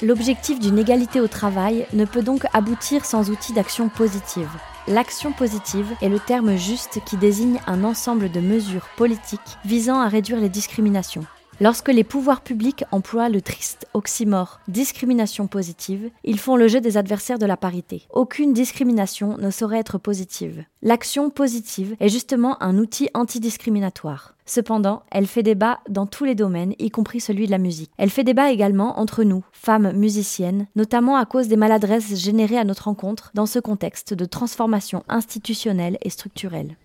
[0.01, 4.49] L'objectif d'une égalité au travail ne peut donc aboutir sans outils d'action positive.
[4.89, 10.07] L'action positive est le terme juste qui désigne un ensemble de mesures politiques visant à
[10.07, 11.25] réduire les discriminations.
[11.61, 16.95] Lorsque les pouvoirs publics emploient le triste oxymore discrimination positive, ils font le jeu des
[16.95, 18.03] adversaires de la parité.
[18.11, 20.63] Aucune discrimination ne saurait être positive.
[20.81, 24.35] L'action positive est justement un outil antidiscriminatoire.
[24.45, 27.91] Cependant, elle fait débat dans tous les domaines, y compris celui de la musique.
[27.97, 32.63] Elle fait débat également entre nous, femmes musiciennes, notamment à cause des maladresses générées à
[32.63, 36.77] notre rencontre dans ce contexte de transformation institutionnelle et structurelle.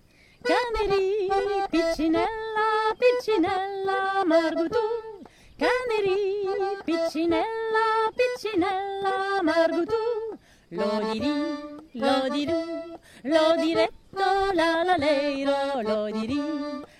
[2.97, 4.77] piccinella, Margutù,
[5.57, 6.43] Caneri,
[6.83, 9.95] piccinella, piccinella, Margutù,
[10.69, 16.41] lo dirì, lo Lodiri, lo diretto, la la leiro, lodiri,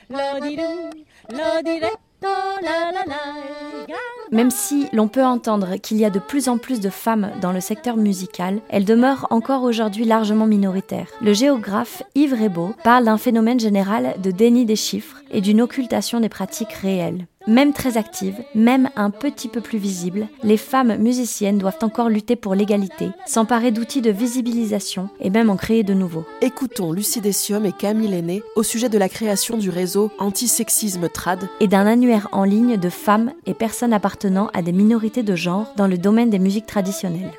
[0.07, 0.89] lodiru,
[1.27, 6.57] lodiretto, la la la, Même si l'on peut entendre qu'il y a de plus en
[6.57, 11.07] plus de femmes dans le secteur musical, elles demeurent encore aujourd'hui largement minoritaires.
[11.21, 16.19] Le géographe Yves Rebaud parle d'un phénomène général de déni des chiffres et d'une occultation
[16.19, 17.27] des pratiques réelles.
[17.47, 22.35] Même très actives, même un petit peu plus visibles, les femmes musiciennes doivent encore lutter
[22.35, 26.25] pour l'égalité, s'emparer d'outils de visibilisation et même en créer de nouveaux.
[26.41, 31.47] Écoutons Lucie Dessium et Camille Lenné au sujet de la création du réseau Antisexisme Trad
[31.59, 35.71] et d'un annuaire en ligne de femmes et personnes appartenant à des minorités de genre
[35.77, 37.31] dans le domaine des musiques traditionnelles.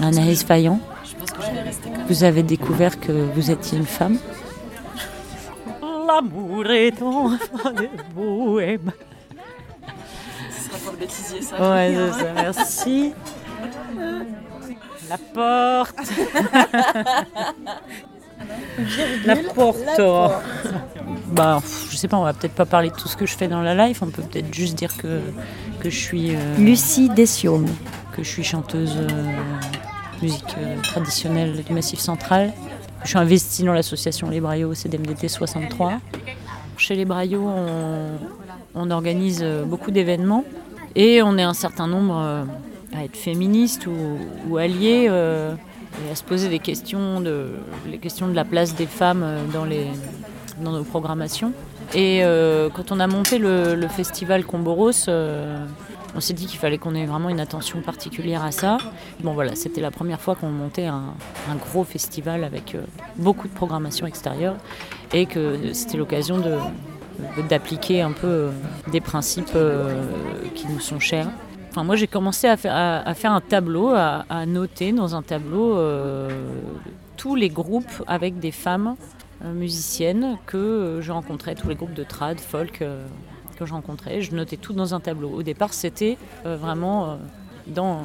[0.00, 0.78] Anaïs Fayon,
[2.08, 4.18] vous avez découvert que vous étiez une femme?
[6.08, 8.90] L'amour est enfant de bohème.
[10.50, 11.56] Ce sera pour le bêtisier, ça.
[11.70, 13.12] Ouais, c'est ça, merci.
[15.10, 15.96] La porte.
[19.26, 19.78] la porte.
[19.86, 20.44] La porte.
[21.32, 23.48] Bah, je sais pas, on va peut-être pas parler de tout ce que je fais
[23.48, 25.20] dans la life, on peut peut-être juste dire que,
[25.80, 26.34] que je suis.
[26.34, 27.66] euh, Lucie Dessiaume.
[28.16, 29.06] Que je suis chanteuse euh,
[30.22, 32.52] musique euh, traditionnelle du Massif Central.
[33.04, 36.00] Je suis investie dans l'association Les Braillots CDMDT 63.
[36.76, 37.48] Chez Les Braillots,
[38.74, 40.44] on, organise euh, beaucoup d'événements
[40.94, 42.44] et on est un certain nombre euh,
[42.96, 43.88] à être féministes
[44.48, 45.54] ou, alliés euh,
[46.06, 47.54] et à se poser des questions de,
[47.90, 49.66] les questions de la place des femmes dans,
[50.72, 51.52] nos programmations.
[51.94, 52.22] Et
[52.74, 55.08] quand on a monté le, festival Comboros,
[56.14, 58.78] on s'est dit qu'il fallait qu'on ait vraiment une attention particulière à ça.
[59.20, 61.14] Bon voilà, c'était la première fois qu'on montait un,
[61.70, 62.82] gros festival avec euh,
[63.16, 64.56] beaucoup de programmation extérieure
[65.12, 66.42] et que c'était l'occasion
[67.48, 68.50] d'appliquer un peu euh,
[68.92, 70.02] des principes euh,
[70.54, 71.28] qui nous sont chers.
[71.70, 75.78] Enfin, moi, j'ai commencé à faire, un tableau, à, noter dans un tableau
[77.16, 78.96] tous les groupes avec des femmes
[79.44, 82.82] musiciennes que je rencontrais, tous les groupes de trad, folk
[83.58, 84.22] que je rencontrais.
[84.22, 85.30] Je notais tout dans un tableau.
[85.30, 87.16] Au départ, c'était euh, vraiment euh,
[87.66, 88.02] dans euh,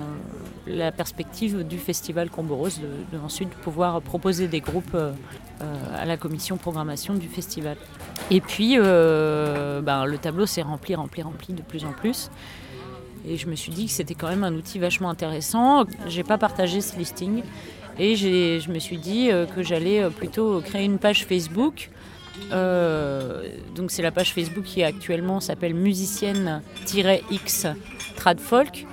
[0.66, 4.98] la perspective du festival Comboros, de, de ensuite pouvoir proposer des groupes
[5.98, 7.78] à la commission programmation du festival.
[8.32, 12.30] Et puis, ben, le tableau s'est rempli, rempli, rempli de plus en plus.
[13.26, 15.86] Et je me suis dit que c'était quand même un outil vachement intéressant.
[16.08, 17.44] J'ai pas partagé ce listing.
[17.98, 21.90] Et je me suis dit que j'allais plutôt créer une page Facebook.
[22.52, 23.44] Euh,
[23.76, 27.68] donc c'est la page Facebook qui actuellement s'appelle musicienne-x
[28.16, 28.86] tradfolk.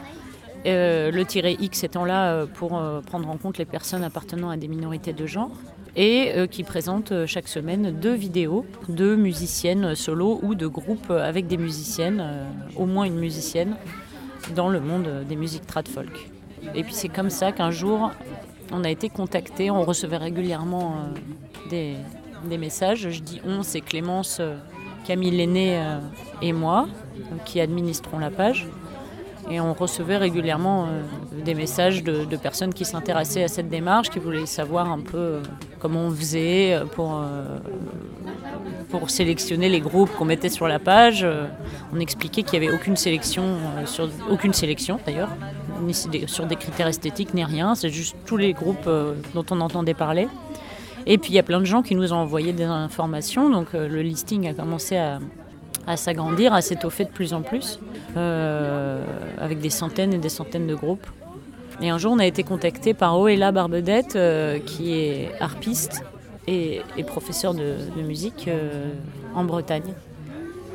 [0.67, 4.51] Euh, le tiret X étant là euh, pour euh, prendre en compte les personnes appartenant
[4.51, 5.51] à des minorités de genre
[5.97, 11.57] et qui présente chaque semaine deux vidéos de musiciennes solo ou de groupes avec des
[11.57, 12.25] musiciennes,
[12.77, 13.75] au moins une musicienne,
[14.55, 16.31] dans le monde des musiques trad folk.
[16.77, 18.13] Et puis c'est comme ça qu'un jour
[18.71, 21.09] on a été contacté, on recevait régulièrement
[21.71, 21.97] des,
[22.45, 23.09] des messages.
[23.11, 24.57] Je dis on, c'est Clémence, euh,
[25.07, 25.99] Camille Lenné euh,
[26.43, 28.67] et moi euh, qui administrons la page.
[29.51, 30.87] Et on recevait régulièrement
[31.45, 35.41] des messages de, personnes qui s'intéressaient à cette démarche, qui voulaient savoir un peu
[35.81, 37.21] comment on faisait pour,
[38.91, 41.27] pour sélectionner les groupes qu'on mettait sur la page.
[41.93, 43.57] On expliquait qu'il n'y avait aucune sélection,
[44.31, 45.31] aucune sélection d'ailleurs,
[45.83, 47.75] ni sur des- critères esthétiques ni rien.
[47.75, 48.89] C'est juste tous les groupes
[49.35, 50.29] dont on entendait parler.
[51.07, 53.75] Et puis il y a plein de gens qui nous ont envoyé des informations, donc
[53.75, 55.19] euh, le listing a commencé à,
[55.97, 57.81] s'agrandir, à s'étoffer de plus en plus,
[58.17, 59.05] euh,
[59.39, 61.07] avec des centaines et des centaines de groupes.
[61.83, 66.05] Et un jour, on a été contacté par Oella Barbedette, euh, qui est harpiste
[66.47, 68.49] et, professeur de, musique
[69.35, 69.95] en Bretagne.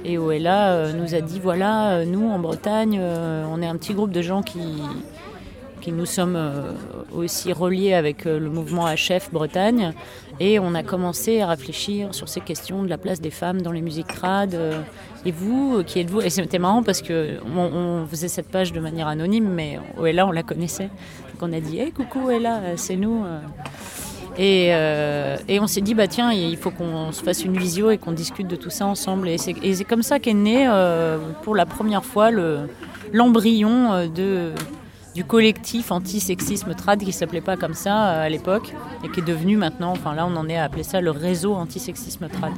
[0.04, 4.12] Et Oella euh, nous a dit voilà, nous en Bretagne, on est un petit groupe
[4.12, 4.60] de gens qui,
[5.92, 6.72] nous sommes euh,
[7.14, 9.94] aussi reliés avec euh, le mouvement HF Bretagne.
[10.40, 13.72] Et on a commencé à réfléchir sur ces questions de la place des femmes dans
[13.72, 14.54] les musiques trad.
[14.54, 14.82] euh,
[15.26, 16.22] et vous, qui êtes-vous?
[16.22, 20.32] Et c'était marrant parce que on, faisait cette page de manière anonyme, mais Oella, on
[20.32, 20.90] la connaissait.
[21.32, 23.24] Donc on a dit hey, coucou Oella, c'est nous.
[24.38, 24.72] Et,
[25.60, 28.48] on s'est dit, bah tiens, il faut qu'on se fasse une visio et qu'on discute
[28.48, 29.28] de tout ça ensemble.
[29.30, 30.70] Et c'est comme ça qu'est né
[31.42, 32.70] pour la première fois le-
[33.12, 34.52] l'embryon de
[35.16, 39.26] du collectif anti-sexisme trad qui s'appelait pas comme ça euh, à l'époque et qui est
[39.26, 42.52] devenu maintenant, enfin là on en est à appeler ça le réseau anti-sexisme trad.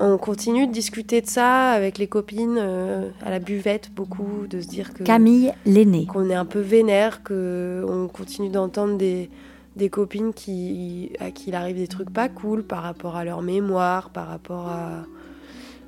[0.00, 4.60] On continue de discuter de ça avec les copines euh, à la buvette, beaucoup, de
[4.60, 6.06] se dire que Camille l'aînée.
[6.06, 9.30] qu'on est un peu vénère, que on continue d'entendre des,
[9.76, 13.40] des copines qui, à qui il arrive des trucs pas cool par rapport à leur
[13.40, 15.04] mémoire, par rapport à,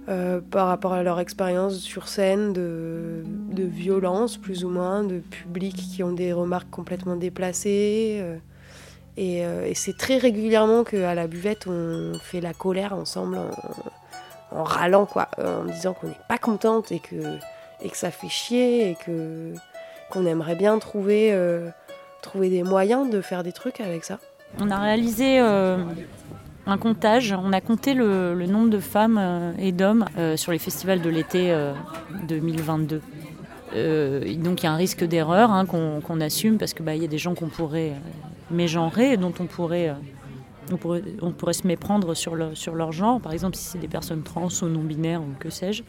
[0.09, 3.23] euh, par rapport à leur expérience sur scène de,
[3.53, 8.19] de violence, plus ou moins, de publics qui ont des remarques complètement déplacées.
[8.21, 8.37] euh,
[9.17, 14.59] et, euh, et c'est très régulièrement qu'à la buvette, on fait la colère ensemble en,
[14.59, 17.17] en râlant, quoi, en disant qu'on n'est pas contente et que,
[17.83, 19.53] et que ça fait chier et que,
[20.11, 21.37] qu'on aimerait bien trouver,
[22.23, 24.19] trouver des moyens de faire des trucs avec ça.
[24.59, 25.41] On a réalisé
[26.67, 30.59] un comptage, on a compté le, nombre de femmes euh, et d'hommes euh, sur les
[30.59, 31.73] festivals de l'été euh,
[32.29, 33.01] 2022.
[33.75, 37.09] Euh, donc il y a un risque d'erreur hein, qu'on assume parce qu'il y a
[37.09, 37.95] des gens qu'on pourrait euh,
[38.51, 39.95] mégenrer dont on pourrait,
[40.73, 44.49] on pourrait, se méprendre sur, sur leur genre, par exemple si c'est des personnes trans
[44.63, 45.85] ou non-binaires ou que sais-je.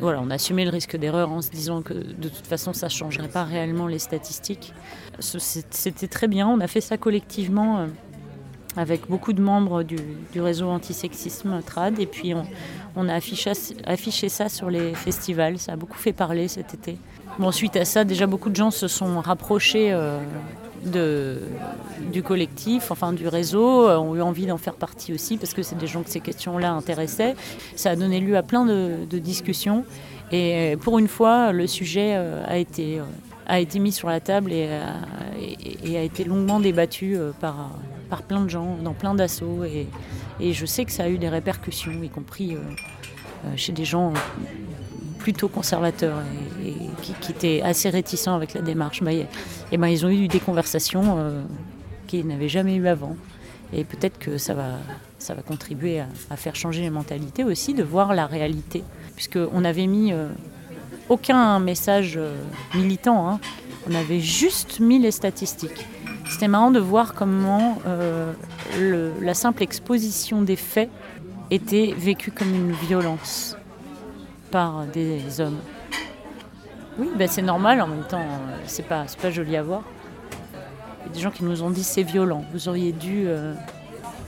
[0.00, 2.86] Voilà, on a assumé le risque d'erreur en se disant que de toute façon ça
[2.86, 4.72] ne changerait pas réellement les statistiques.
[5.20, 7.86] C'était très bien, on a fait ça collectivement
[8.76, 9.98] avec beaucoup de membres du,
[10.36, 12.34] réseau antisexisme TRAD et puis
[12.96, 16.96] on, a affiché, ça sur les festivals, ça a beaucoup fait parler cet été.
[17.38, 20.18] Bon, suite à ça, déjà beaucoup de gens se sont rapprochés euh,
[22.12, 25.62] du collectif, enfin du réseau, euh, ont eu envie d'en faire partie aussi parce que
[25.62, 27.34] c'est des gens que ces questions-là intéressaient.
[27.76, 29.84] Ça a donné lieu à plein de, discussions
[30.32, 33.00] et pour une fois, le sujet euh, a été,
[33.50, 34.68] euh, mis sur la table et,
[35.96, 37.70] a- été longuement débattu euh, par,
[38.12, 39.86] par plein de gens, dans plein d'assauts et,
[40.38, 42.58] et je sais que ça a eu des répercussions, y compris euh,
[43.46, 44.12] euh, chez des gens
[45.22, 46.18] plutôt conservateurs
[46.62, 49.02] et, qui, étaient assez réticents avec la démarche.
[49.02, 51.42] Bah, et ben, ils ont eu des conversations euh,
[52.06, 53.16] qu'ils n'avaient jamais eues avant.
[53.72, 54.72] Et peut-être que ça va,
[55.18, 58.84] ça va contribuer à, faire changer les mentalités aussi, de voir la réalité.
[59.16, 60.28] Puisqu'on avait mis euh,
[61.08, 62.34] aucun message euh,
[62.74, 63.40] militant, hein.
[63.88, 65.86] on avait juste mis les statistiques.
[66.28, 68.32] C'était marrant de voir comment euh,
[69.20, 70.90] la simple exposition des faits
[71.50, 73.56] était vécue comme une violence
[74.50, 75.58] par des hommes.
[76.98, 79.82] Oui, ben c'est normal, en même temps, euh, c'est pas, pas joli à voir.
[81.00, 83.54] Il y a des gens qui nous ont dit c'est violent, vous auriez dû, euh,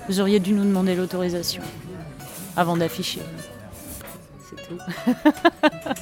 [0.09, 1.63] vous auriez dû nous demander l'autorisation
[2.57, 3.21] avant d'afficher.
[4.49, 4.79] C'est tout.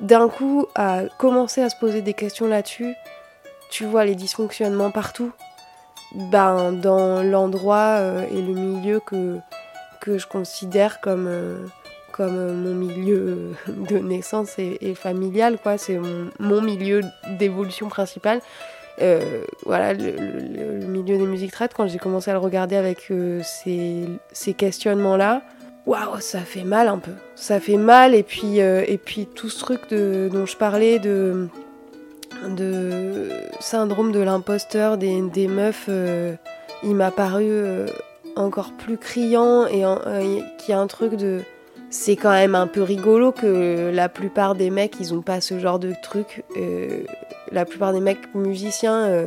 [0.00, 2.94] d'un coup à commencer à se poser des questions là-dessus,
[3.72, 5.32] tu vois les dysfonctionnements partout.
[6.14, 9.38] Ben, dans l'endroit euh, et le milieu que,
[10.02, 11.56] que je considère comme, euh,
[12.12, 15.78] comme euh, mon milieu de naissance et, familial, quoi.
[15.78, 15.98] C'est
[16.38, 17.00] mon, milieu
[17.38, 18.42] d'évolution principale.
[19.64, 23.10] Voilà, le, le- milieu des musiques traites, quand j'ai commencé à le regarder avec
[23.42, 25.40] ces, ces questionnements-là,
[25.86, 27.12] waouh, ça fait mal un peu.
[27.34, 31.48] Ça fait mal, et puis, et puis tout ce truc de, dont je parlais de,
[32.48, 33.28] de
[33.60, 36.34] syndrome de l'imposteur des, des meufs, euh,
[36.82, 37.86] il m'a paru euh,
[38.36, 41.40] encore plus criant, et euh, qu'il y a un truc de.
[41.90, 45.58] C'est quand même un peu rigolo que la plupart des mecs, ils ont pas ce
[45.58, 46.42] genre de truc.
[46.56, 47.02] Euh,
[47.50, 49.26] la plupart des mecs musiciens,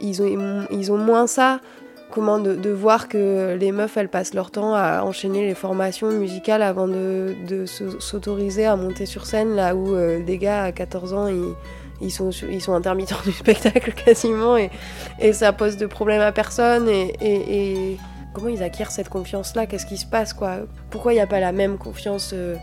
[0.00, 1.60] ils, ont, ils ont moins ça.
[2.10, 6.62] Comment de, voir que les meufs, elles passent leur temps à enchaîner les formations musicales
[6.62, 11.14] avant de, de se- s'autoriser à monter sur scène, là où des gars à 14
[11.14, 11.54] ans, ils,
[12.00, 14.70] ils, sont, ils sont intermittents du spectacle quasiment, et,
[15.18, 16.88] et ça pose de problème à personne.
[16.88, 17.98] Et, et-
[18.32, 19.66] comment ils acquièrent cette confiance-là?
[19.66, 20.58] Qu'est-ce qui se passe quoi?
[20.90, 22.54] Pourquoi il n'y a pas la même confiance euh,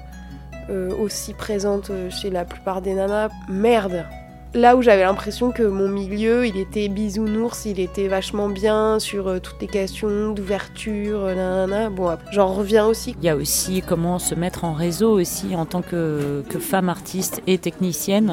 [0.69, 3.29] euh, aussi présente euh, chez la plupart des nanas?
[3.49, 4.05] Merde
[4.53, 9.41] Là où j'avais l'impression que mon milieu, il était bisounours, il était vachement bien sur
[9.41, 11.89] toutes les questions d'ouverture, nanana.
[11.89, 13.13] Bon, j'en reviens aussi.
[13.19, 16.87] Il y a aussi comment se mettre en réseau aussi en tant que, que femme
[16.87, 18.31] artiste et technicienne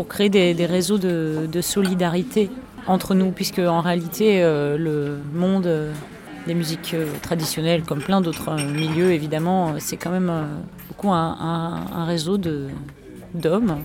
[0.00, 2.50] pour créer des, réseaux de, solidarité
[2.86, 5.92] entre nous, puisque en réalité euh, le monde euh,
[6.46, 10.32] des musiques euh, traditionnelles, comme plein d'autres milieux, évidemment, c'est quand même
[10.88, 12.38] beaucoup un, réseau
[13.34, 13.80] d'hommes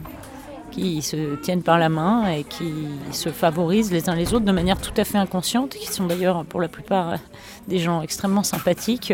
[0.71, 2.71] qui se tiennent par la main et qui
[3.11, 6.45] se favorisent les uns les autres de manière tout à fait inconsciente, qui sont d'ailleurs
[6.45, 7.17] pour la plupart
[7.67, 9.11] des gens extrêmement sympathiques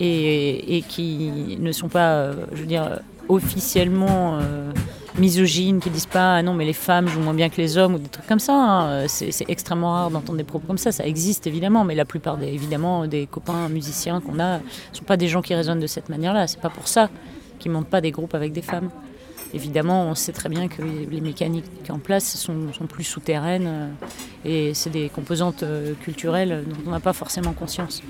[0.00, 4.72] et, et qui ne sont pas, je veux dire, officiellement euh,
[5.18, 7.94] misogynes, qui disent pas ah non mais les femmes jouent moins bien que les hommes
[7.94, 8.54] ou des trucs comme ça.
[8.54, 9.08] hein.
[9.08, 10.92] C'est c'est extrêmement rare d'entendre des propos comme ça.
[10.92, 14.60] Ça existe évidemment, mais la plupart des, évidemment des copains musiciens qu'on a
[14.92, 16.46] sont pas des gens qui raisonnent de cette manière-là.
[16.46, 17.10] C'est pas pour ça
[17.58, 18.90] qu'ils montent pas des groupes avec des femmes.
[19.54, 23.88] Évidemment, on sait très bien que les mécaniques en place sont, plus souterraines euh,
[24.44, 28.02] et c'est des composantes euh, culturelles dont on n'a pas forcément conscience.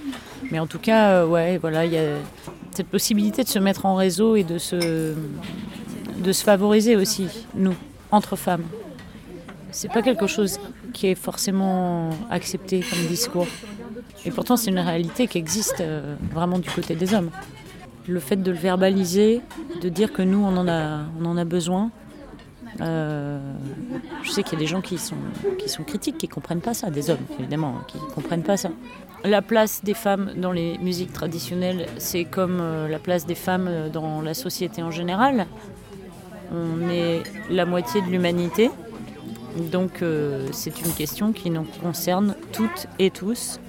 [0.51, 2.17] Mais en tout cas, euh, ouais, voilà, il y a
[2.75, 5.15] cette possibilité de se mettre en réseau et de se,
[6.19, 7.75] de se favoriser aussi, nous,
[8.11, 8.65] entre femmes.
[9.71, 10.59] C'est pas quelque chose
[10.93, 13.47] qui est forcément accepté comme discours.
[14.25, 17.31] Et pourtant, c'est une réalité qui existe euh, vraiment du côté des hommes.
[18.07, 19.41] Le fait de le verbaliser,
[19.81, 21.91] de dire que nous, on en a, on en a besoin,
[22.81, 23.39] euh,
[24.23, 25.17] je sais qu'il y a des gens qui sont,
[25.59, 28.71] qui sont critiques, qui comprennent pas ça, des hommes évidemment, qui comprennent pas ça.
[29.27, 33.69] La place des femmes dans les musiques traditionnelles, c'est comme euh, la place des femmes
[33.69, 35.47] euh, dans la société en général.
[36.53, 38.71] On est la moitié de l'humanité,
[39.73, 43.61] donc euh, c'est une question qui nous concerne toutes et tous.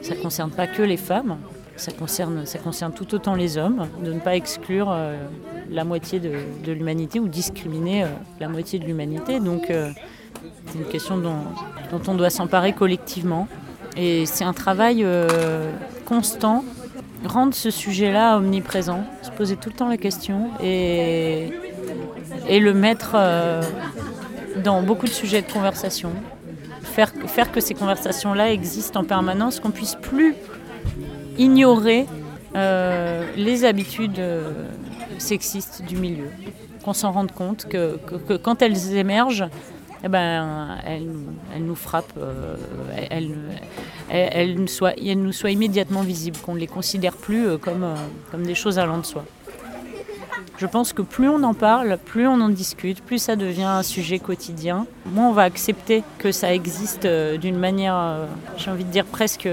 [0.00, 1.36] Ça ne concerne pas que les femmes,
[1.76, 4.96] ça concerne, ça concerne tout autant les hommes, de ne pas exclure
[5.70, 8.06] la moitié de, l'humanité ou discriminer
[8.40, 9.38] la moitié de l'humanité.
[9.38, 13.46] Donc c'est une question dont on doit s'emparer collectivement.
[13.96, 15.70] Et c'est un travail euh,
[16.06, 16.64] constant,
[17.26, 21.50] rendre ce sujet-là omniprésent, se poser tout le temps la question et,
[22.48, 23.62] et le mettre euh,
[24.64, 26.10] dans beaucoup de sujets de conversation.
[26.82, 30.34] Faire, faire que ces conversations-là existent en permanence, qu'on puisse plus
[31.38, 32.06] ignorer
[32.54, 34.20] euh, les habitudes
[35.18, 36.28] sexistes du milieu,
[36.84, 39.48] qu'on s'en rende compte que, que- que quand elles émergent,
[40.04, 42.56] eh ben, elles, nous- elles nous frappent, euh,
[43.10, 43.36] elles-
[44.10, 47.84] elles nous soient, elles nous soient immédiatement visibles, qu'on ne les considère plus euh, comme,
[47.84, 47.94] euh,
[48.30, 49.24] comme des choses allant de soi.
[50.58, 53.82] Je pense que plus on en parle, plus on en discute, plus ça devient un
[53.82, 58.26] sujet quotidien, moins on va accepter que ça existe euh, d'une manière,
[58.56, 59.48] j'ai envie de dire, presque,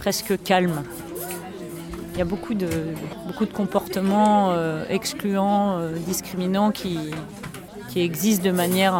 [0.00, 0.82] presque calme.
[2.14, 2.68] Il y a beaucoup de,
[3.26, 4.52] beaucoup de comportements
[4.88, 6.96] excluants, discriminants qui,
[7.88, 8.94] qui existent de manière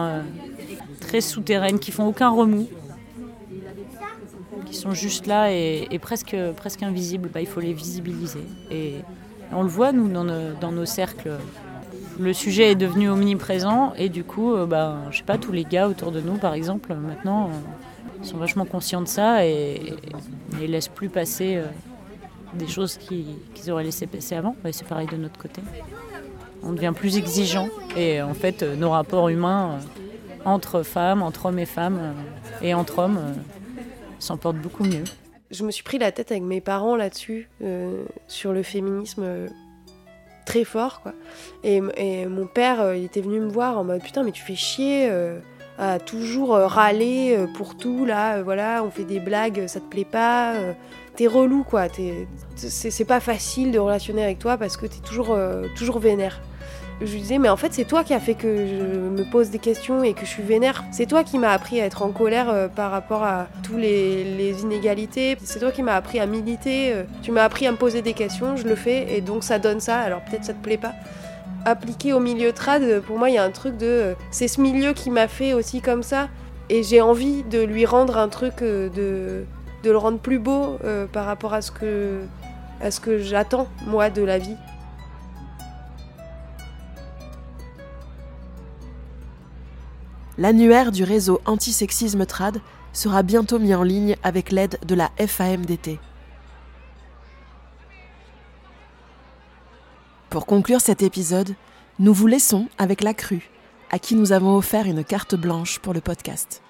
[1.05, 2.69] très souterraine, qui font aucun remous,
[4.67, 7.29] qui sont juste là et, presque, presque invisibles.
[7.33, 8.45] Bah, il faut les visibiliser.
[8.71, 8.97] Et
[9.53, 11.33] on le voit, nous, dans nos, cercles.
[12.19, 15.65] Le sujet est devenu omniprésent et du coup, euh, bah, je sais pas, tous les
[15.65, 19.95] gars autour de nous, par exemple, maintenant, euh, sont vachement conscients de ça et,
[20.63, 21.65] et laissent plus passer euh,
[22.55, 24.55] des choses qui- qu'ils auraient laissé passer avant.
[24.71, 25.61] C'est pareil de notre côté.
[26.63, 29.81] On devient plus exigeant et en fait, nos rapports humains
[30.45, 32.13] entre femmes, entre hommes et femmes euh,
[32.63, 33.33] et entre hommes euh,
[34.19, 35.05] s'en portent beaucoup mieux.
[35.51, 39.25] Je me suis pris la tête avec mes parents là-dessus, euh, sur le féminisme
[40.47, 41.13] très fort, quoi.
[41.63, 45.11] Et, mon père, il était venu me voir en mode putain, mais tu fais chier
[45.79, 50.55] à toujours râler pour tout, là, voilà, on fait des blagues, ça te plaît pas,
[51.17, 51.89] t'es relou, quoi.
[51.89, 52.27] t'es-
[52.57, 55.37] C'est pas facile de relationner avec toi parce que t'es toujours,
[55.77, 56.41] toujours vénère.
[57.05, 59.51] Je lui disais, mais en fait, c'est toi qui a fait que je me pose
[59.51, 60.85] des questions et que je suis vénère.
[60.91, 64.63] C'est toi qui m'as appris à être en colère euh, par rapport à tous les,
[64.63, 65.37] inégalités.
[65.43, 66.93] C'est toi qui m'as appris à militer.
[66.93, 69.59] euh, tu m'as appris à me poser des questions, je le fais et donc ça
[69.59, 69.99] donne ça.
[69.99, 70.93] Alors peut-être ça te plaît pas.
[71.67, 73.87] Appliqué au milieu trad, pour moi, il y a un truc de.
[73.87, 76.29] euh, c'est ce milieu qui m'a fait aussi comme ça.
[76.71, 78.89] Et j'ai envie de lui rendre un truc, de,
[79.83, 80.79] de le rendre plus beau
[81.13, 82.21] par rapport à ce que,
[82.81, 84.57] à ce que j'attends, moi, de la vie.
[90.37, 92.61] L'annuaire du réseau antisexisme trad
[92.93, 95.99] sera bientôt mis en ligne avec l'aide de la FAMDT.
[100.31, 101.55] Pour conclure cet épisode,
[102.01, 103.51] nous vous laissons avec la crue,
[103.91, 106.61] à qui nous avons offert une carte blanche pour le podcast.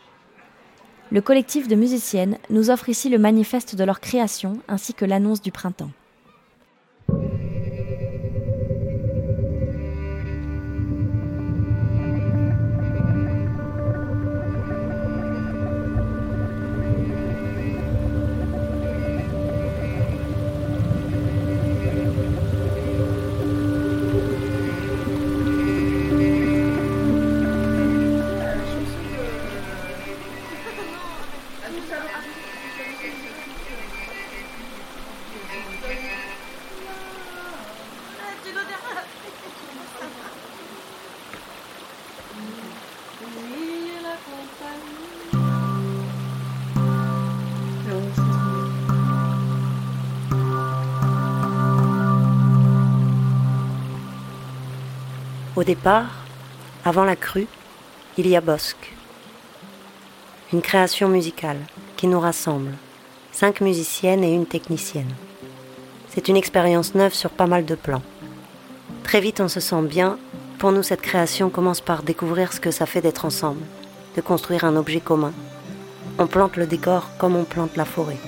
[1.10, 5.40] Le collectif de musiciennes nous offre ici le manifeste de leur création ainsi que l'annonce
[5.40, 5.90] du printemps.
[55.64, 56.10] Au départ,
[56.84, 57.46] avant la crue,
[58.18, 58.92] il y a Bosque.
[60.52, 61.56] Une création musicale
[61.96, 62.74] qui nous rassemble.
[63.32, 65.14] Cinq musiciennes et une technicienne.
[66.10, 68.02] C'est une expérience neuve sur pas mal de plans.
[69.04, 70.18] Très vite, on se sent bien.
[70.58, 73.62] Pour nous, cette création commence par découvrir ce que ça fait d'être ensemble,
[74.16, 75.32] de construire un objet commun.
[76.18, 78.18] On plante le décor comme on plante la forêt.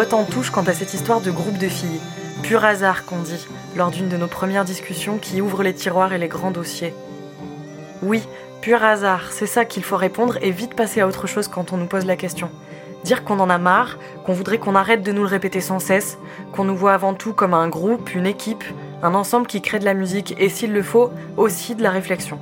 [0.00, 2.00] Botte en touche quant à cette histoire de groupe de filles.
[2.42, 3.46] Pur hasard qu'on dit,
[3.76, 6.94] lors d'une de nos premières discussions qui ouvre les tiroirs et les grands dossiers.
[8.00, 8.22] Oui,
[8.62, 11.76] pur hasard, c'est ça qu'il faut répondre et vite passer à autre chose quand on
[11.76, 12.48] nous pose la question.
[13.04, 16.16] Dire qu'on en a marre, qu'on voudrait qu'on arrête de nous le répéter sans cesse,
[16.50, 18.64] qu'on nous voit avant tout comme un groupe, une équipe,
[19.02, 22.38] un ensemble qui crée de la musique et s'il le faut, aussi de la réflexion.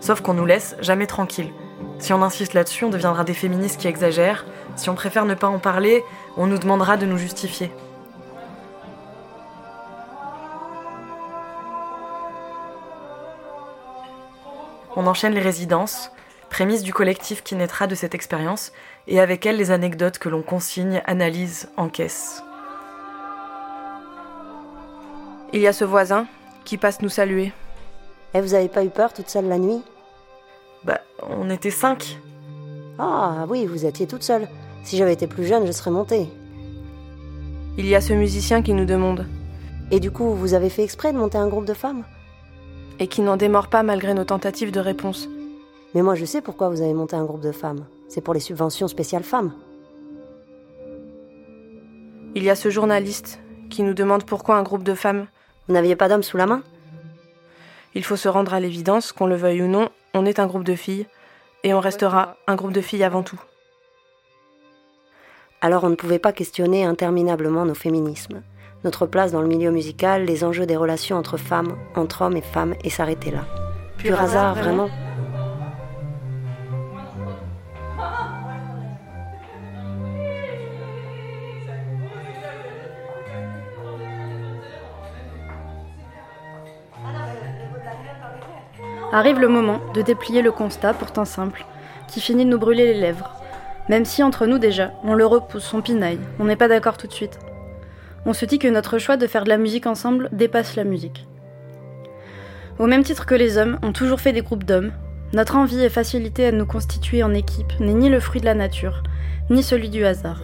[0.00, 1.54] Sauf qu'on nous laisse jamais tranquilles.
[1.98, 4.44] Si on insiste là-dessus, on deviendra des féministes qui exagèrent.
[4.76, 6.04] Si on préfère ne pas en parler,
[6.36, 7.70] on nous demandera de nous justifier.
[14.96, 16.10] On enchaîne les résidences,
[16.48, 18.72] prémisse du collectif qui naîtra de cette expérience,
[19.06, 22.42] et avec elle les anecdotes que l'on consigne, analyse, encaisse.
[25.52, 26.26] Il y a ce voisin
[26.64, 27.52] qui passe nous saluer.
[28.34, 29.82] Et vous avez pas eu peur toute seule la nuit?
[30.84, 32.18] Bah, on était cinq.
[32.98, 34.48] Ah oui, vous étiez toute seule.
[34.86, 36.28] Si j'avais été plus jeune, je serais montée.
[37.76, 39.26] Il y a ce musicien qui nous demande.
[39.90, 42.04] Et du coup, vous avez fait exprès de monter un groupe de femmes?
[43.00, 45.28] Et qui n'en démord pas malgré nos tentatives de réponse.
[45.92, 47.84] Mais moi, je sais pourquoi vous avez monté un groupe de femmes.
[48.08, 49.52] C'est pour les subventions spéciales femmes.
[52.36, 55.26] Il y a ce journaliste qui nous demande pourquoi un groupe de femmes.
[55.66, 56.62] Vous n'aviez pas d'hommes sous la main?
[57.96, 60.62] Il faut se rendre à l'évidence, qu'on le veuille ou non, on est un groupe
[60.62, 61.06] de filles,
[61.64, 63.40] et on restera un groupe de filles avant tout.
[65.66, 68.42] Alors on ne pouvait pas questionner interminablement nos féminismes,
[68.84, 72.40] notre place dans le milieu musical, les enjeux des relations entre femmes, entre hommes et
[72.40, 73.46] femmes, et s'arrêter là.
[73.98, 74.88] Pur, hasard, vraiment.
[89.10, 91.66] Arrive le moment de déplier le constat pourtant simple,
[92.06, 93.32] qui finit de nous brûler les lèvres.
[93.88, 97.06] Même si entre nous déjà, on le repousse, on pinaille, on n'est pas d'accord tout
[97.06, 97.38] de suite.
[98.24, 101.26] On se dit que notre choix de faire de la musique ensemble dépasse la musique.
[102.78, 104.92] Au même titre que les hommes ont toujours fait des groupes d'hommes,
[105.32, 108.54] notre envie et facilité à nous constituer en équipe n'est ni le fruit de la
[108.54, 109.02] nature,
[109.50, 110.40] ni celui du hasard.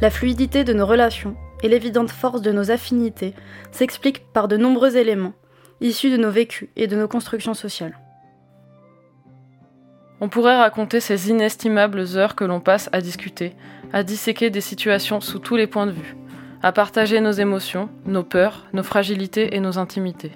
[0.00, 3.34] La fluidité de nos relations et l'évidente force de nos affinités
[3.70, 5.34] s'expliquent par de nombreux éléments,
[5.80, 7.98] issus de nos vécus et de nos constructions sociales.
[10.24, 13.56] On pourrait raconter ces inestimables heures que l'on passe à discuter,
[13.92, 16.14] à disséquer des situations sous tous les points de vue,
[16.62, 20.30] à partager nos émotions, nos peurs, nos fragilités et nos intimités.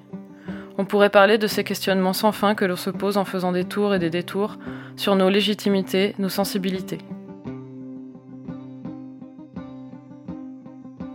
[0.77, 3.63] On pourrait parler de ces questionnements sans fin que l'on se pose en faisant des
[3.63, 4.59] tours et des détours
[4.97, 6.99] sur nos légitimités, nos sensibilités.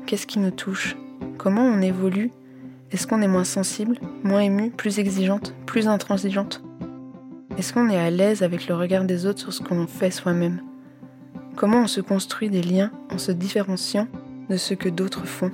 [0.07, 0.95] Qu'est-ce qui nous touche?
[1.38, 2.32] Comment on évolue?
[2.91, 6.63] Est-ce qu'on est moins sensible, moins ému, plus exigeante, plus intransigeante?
[7.58, 10.10] Est-ce qu'on est à l'aise avec le regard des autres sur ce que l'on fait
[10.10, 10.62] soi-même?
[11.58, 14.08] Comment on se construit des liens en se différenciant
[14.49, 15.52] de ce que d'autres font?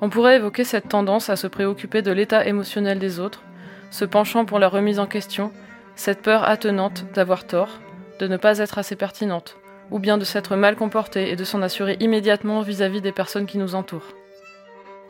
[0.00, 3.42] On pourrait évoquer cette tendance à se préoccuper de l'état émotionnel des autres,
[3.90, 5.52] se penchant pour leur remise en question,
[5.94, 7.80] cette peur attenante d'avoir tort,
[8.18, 9.56] de ne pas être assez pertinente,
[9.90, 13.58] ou bien de s'être mal comportée et de s'en assurer immédiatement vis-à-vis des personnes qui
[13.58, 14.14] nous entourent.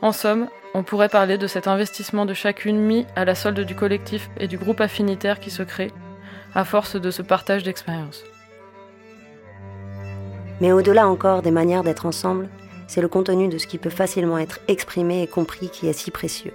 [0.01, 3.75] En somme, on pourrait parler de cet investissement de chacune mis à la solde du
[3.75, 5.91] collectif et du groupe affinitaire qui se crée,
[6.55, 8.23] à force de ce partage d'expériences.
[10.59, 12.49] Mais au-delà encore des manières d'être ensemble,
[12.87, 16.11] c'est le contenu de ce qui peut facilement être exprimé et compris qui est si
[16.11, 16.53] précieux.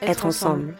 [0.00, 0.74] Être, être ensemble,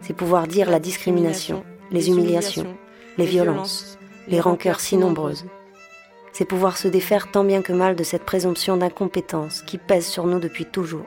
[0.00, 2.76] c'est pouvoir dire la discrimination, les humiliations,
[3.18, 5.44] les violences, les rancœurs si nombreuses.
[6.32, 10.26] C'est pouvoir se défaire tant bien que mal de cette présomption d'incompétence qui pèse sur
[10.26, 11.06] nous depuis toujours.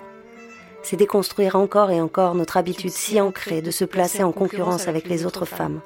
[0.90, 5.10] C'est déconstruire encore et encore notre habitude si ancrée de se placer en concurrence avec
[5.10, 5.82] les autres femmes.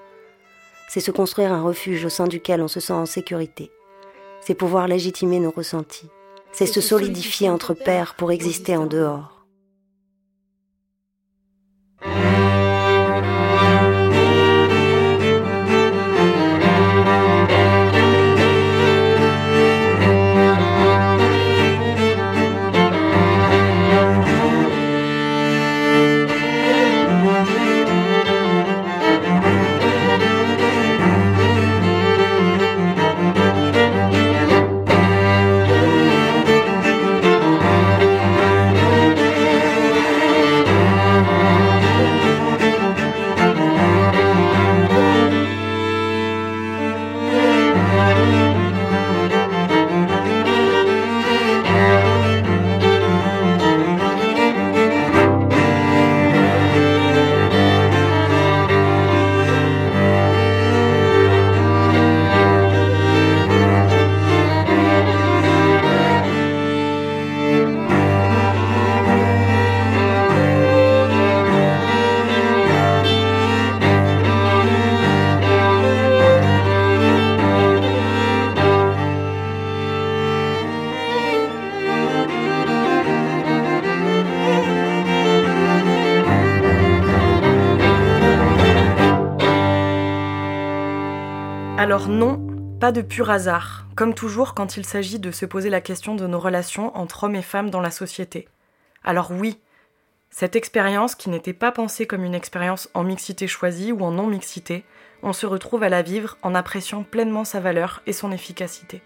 [0.87, 3.71] C'est se construire un refuge au sein duquel on se sent en sécurité.
[4.41, 6.11] C'est pouvoir légitimer nos ressentis.
[6.51, 9.40] C'est se solidifier entre pairs pour exister en dehors.
[92.91, 96.39] De pur hasard, comme toujours quand il s'agit de se poser la question de nos
[96.39, 98.47] relations entre hommes et femmes dans la société.
[99.03, 99.59] Alors oui,
[100.29, 104.85] cette expérience, qui n'était pas pensée comme une expérience en mixité choisie ou en non-mixité,
[105.23, 109.01] on se retrouve à la vivre en appréciant pleinement sa valeur et son efficacité.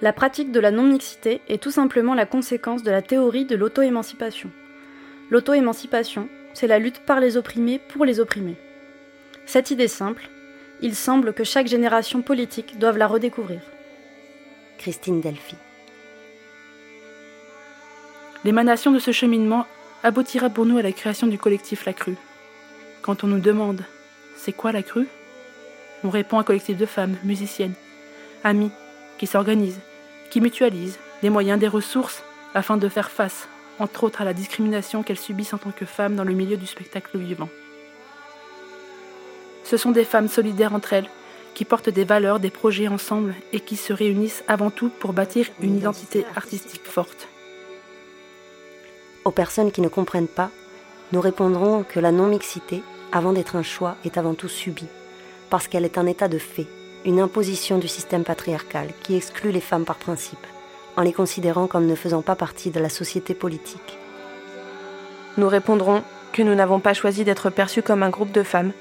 [0.00, 4.50] La pratique de la non-mixité est tout simplement la conséquence de la théorie de l'auto-émancipation.
[5.28, 8.56] L'auto-émancipation, c'est la lutte par les opprimés pour les opprimés.
[9.44, 10.30] Cette idée simple,
[10.82, 13.60] il semble que chaque génération politique doive la redécouvrir.
[14.78, 15.56] Christine Delphi.
[18.44, 19.66] L'émanation de ce cheminement
[20.02, 22.16] aboutira pour nous à la création du collectif La Crue.
[23.02, 23.84] Quand on nous demande
[24.36, 25.08] c'est quoi la crue?
[26.02, 27.74] On répond à un collectif de femmes, musiciennes,
[28.42, 28.70] amies,
[29.18, 29.80] qui s'organisent,
[30.30, 32.22] qui mutualisent des moyens, des ressources
[32.54, 36.16] afin de faire face, entre autres, à la discrimination qu'elles subissent en tant que femmes
[36.16, 37.50] dans le milieu du spectacle vivant.
[39.70, 41.08] Ce sont des femmes solidaires entre elles,
[41.54, 45.46] qui portent des valeurs, des projets ensemble et qui se réunissent avant tout pour bâtir
[45.62, 47.28] une identité artistique forte.
[49.24, 50.50] Aux personnes qui ne comprennent pas,
[51.12, 54.88] nous répondrons que la non-mixité, avant d'être un choix, est avant tout subie,
[55.50, 56.66] parce qu'elle est un état de fait,
[57.04, 60.44] une imposition du système patriarcal qui exclut les femmes par principe,
[60.96, 63.98] en les considérant comme ne faisant pas partie de la société politique.
[65.36, 66.02] Nous répondrons
[66.32, 68.72] que nous n'avons pas choisi d'être perçus comme un groupe de femmes,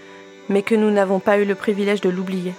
[0.50, 2.54] mais que nous n'avons pas eu le privilège de l'oublier.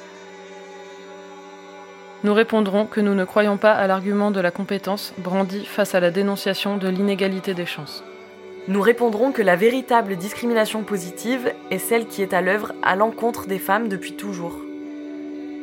[2.22, 6.00] Nous répondrons que nous ne croyons pas à l'argument de la compétence brandi face à
[6.00, 8.04] la dénonciation de l'inégalité des chances.
[8.68, 13.46] Nous répondrons que la véritable discrimination positive est celle qui est à l'œuvre à l'encontre
[13.46, 14.58] des femmes depuis toujours.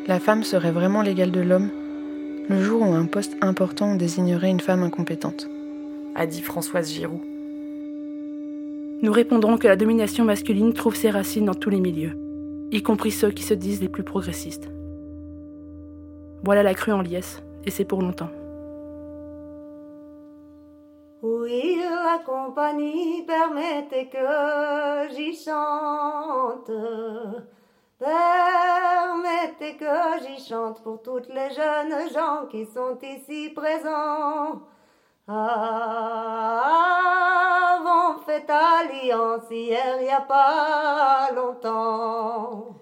[0.07, 1.69] La femme serait vraiment l'égale de l'homme
[2.49, 5.49] le jour où un poste important désignerait une femme incompétente,
[6.15, 7.26] a dit Françoise Giroud.
[8.99, 12.17] Nous répondrons que la domination masculine trouve ses racines dans tous les milieux,
[12.71, 14.71] y compris ceux qui se disent les plus progressistes.
[16.43, 18.31] Voilà la crue en liesse, et c'est pour longtemps.
[21.21, 26.71] Oui, la compagnie permettez que j'y chante.
[27.99, 34.61] Permettez que j'y chante pour toutes les jeunes gens qui sont ici présents.
[35.29, 35.43] Avons
[38.25, 42.75] fait alliance hier, y a pas longtemps.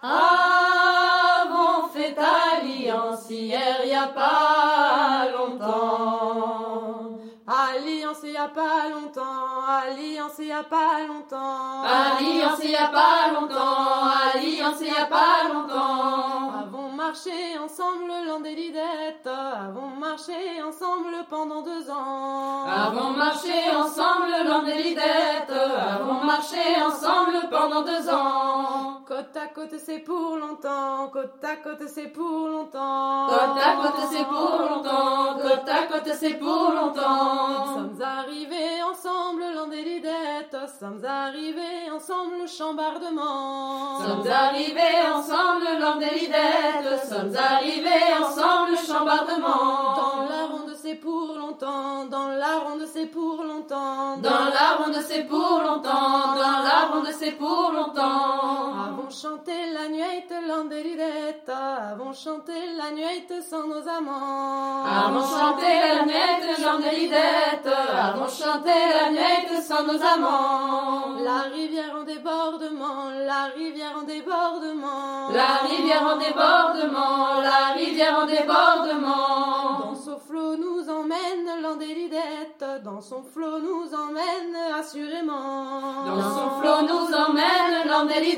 [0.00, 7.18] Avons fait alliance hier, y a pas longtemps.
[7.48, 11.82] Alliance y a pas longtemps, alliance y a pas longtemps.
[11.82, 16.51] Alliance y a pas longtemps, alliance y a pas longtemps.
[17.12, 18.10] Marché ensemble
[18.54, 22.64] lidettes, avons marché ensemble pendant deux ans.
[22.66, 24.32] Avons marché ensemble
[24.82, 28.71] lidettes, avons marché ensemble pendant deux ans.
[29.06, 33.26] Côte à côte c'est pour longtemps, côte à côte c'est pour longtemps.
[33.28, 37.74] Côte à côte c'est pour longtemps, côte à côte c'est pour longtemps.
[37.74, 43.98] Sommes arrivés ensemble l'an des lidettes, sommes arrivés ensemble le chambardement.
[43.98, 49.94] Sommes arrivés ensemble l'an des lidettes, sommes arrivés ensemble le chambardement.
[49.96, 50.61] Dans la ronde
[50.92, 54.18] c'est pour longtemps, dans la ronde c'est pour longtemps.
[54.18, 58.74] Dans la ronde c'est pour longtemps, dans la ronde c'est pour longtemps.
[58.88, 64.84] Avons chanté la nuit l'an des lidettes, avons chanté la nuit sans nos amants.
[64.84, 67.72] Avons chanté la nuit l'an des lidettes,
[68.08, 71.22] avons chanté la nuit sans nos amants.
[71.24, 75.30] La rivière en débordement, la rivière en débordement.
[75.32, 79.61] La rivière en débordement, la rivière en débordement.
[81.76, 82.08] Des
[82.84, 86.04] dans son flot nous emmène assurément.
[86.04, 88.36] Dans son flot nous emmène l'an des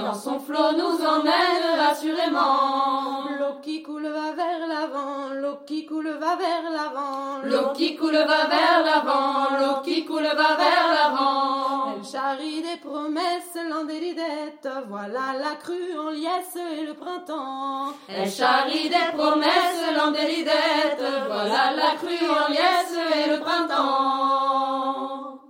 [0.00, 3.28] dans son flot nous emmène assurément.
[3.38, 7.42] L'eau qui coule va vers l'avant, l'eau qui coule va vers l'avant.
[7.44, 12.02] L'eau qui coule va vers l'avant, l'eau qui coule va vers l'avant.
[12.14, 13.58] Charrie des promesses
[13.88, 17.92] lidettes, voilà la crue en liesse et le printemps.
[18.08, 19.82] Elle charrie des promesses
[20.24, 25.40] lidettes, voilà la crue en liesse et le printemps.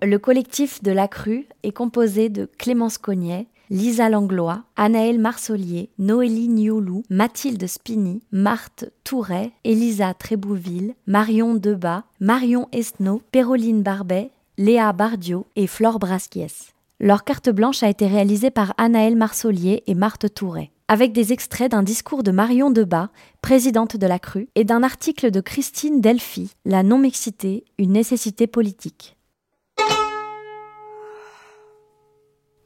[0.00, 6.46] Le collectif de la Crue est composé de Clémence Cognet, Lisa Langlois, Anaëlle Marsolier, Noélie
[6.48, 14.30] Nioulou, Mathilde Spini, Marthe Touret, Elisa Trébouville, Marion Debat, Marion Esnault, Péroline Barbet,
[14.60, 16.74] Léa Bardio et Flore Brasquiès.
[17.00, 21.70] Leur carte blanche a été réalisée par Anaëlle Marsolier et Marthe Touret, avec des extraits
[21.70, 23.08] d'un discours de Marion Debat,
[23.40, 29.16] présidente de la Crue, et d'un article de Christine Delphi, La non-mixité, une nécessité politique.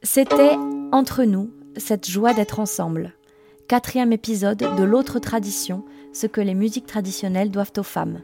[0.03, 0.57] C'était
[0.91, 3.13] Entre nous, cette joie d'être ensemble.
[3.69, 8.19] Quatrième épisode de l'autre tradition, ce que les musiques traditionnelles doivent aux femmes.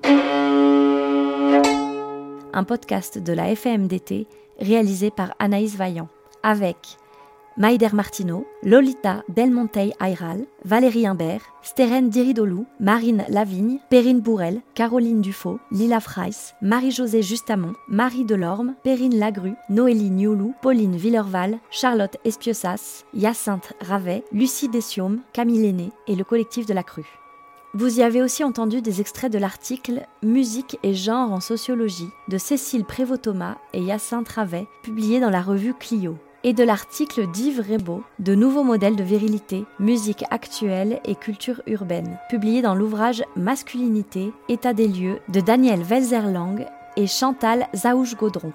[2.54, 4.28] Un podcast de la FMDT
[4.60, 6.10] réalisé par Anaïs Vaillant,
[6.43, 6.97] avec
[7.58, 15.60] Maïder Martineau, Lolita Delmontey Ayral, Valérie Imbert, Steren Diridolou, Marine Lavigne, Perrine Bourrel, Caroline Dufaux,
[15.72, 23.74] Lila Freiss, Marie-Josée Justamont, Marie Delorme, Perrine Lagru, Noélie Nioulou, Pauline Villerval, Charlotte Espiossas, Hyacinthe
[23.82, 27.22] Ravet, Lucie Dessiaume, Camille Aîné et le collectif de la Crue.
[27.74, 32.38] Vous y avez aussi entendu des extraits de l'article Musique et genre en sociologie de
[32.38, 38.03] Cécile Prévost-Thomas et Hyacinthe Ravet, publié dans la revue Clio et de l'article d'Yves Rebaud
[38.19, 44.74] de Nouveaux modèles de virilité, musique actuelle et culture urbaine, publié dans l'ouvrage Masculinité, état
[44.74, 46.65] des lieux de Daniel Welzerlang
[46.97, 48.51] et Chantal Zaouche-Gaudron.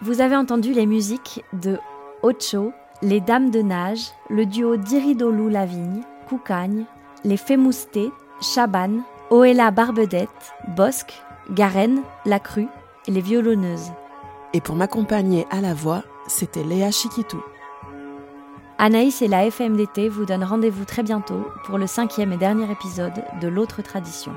[0.00, 1.76] Vous avez entendu les musiques de
[2.22, 6.84] Ocho, Les Dames de Nage, le duo Diridolou-Lavigne, Coucagne,
[7.24, 8.10] Les Fémoustés,
[8.40, 10.28] Chaban, Oella Barbedette,
[10.76, 12.66] Bosque, Garenne, La Crue
[13.06, 13.92] et les violonneuses.
[14.52, 17.40] Et pour m'accompagner à la voix, c'était Léa Chiquitou.
[18.78, 23.22] Anaïs et la FMDT vous donnent rendez-vous très bientôt pour le cinquième et dernier épisode
[23.40, 24.32] de l'autre tradition.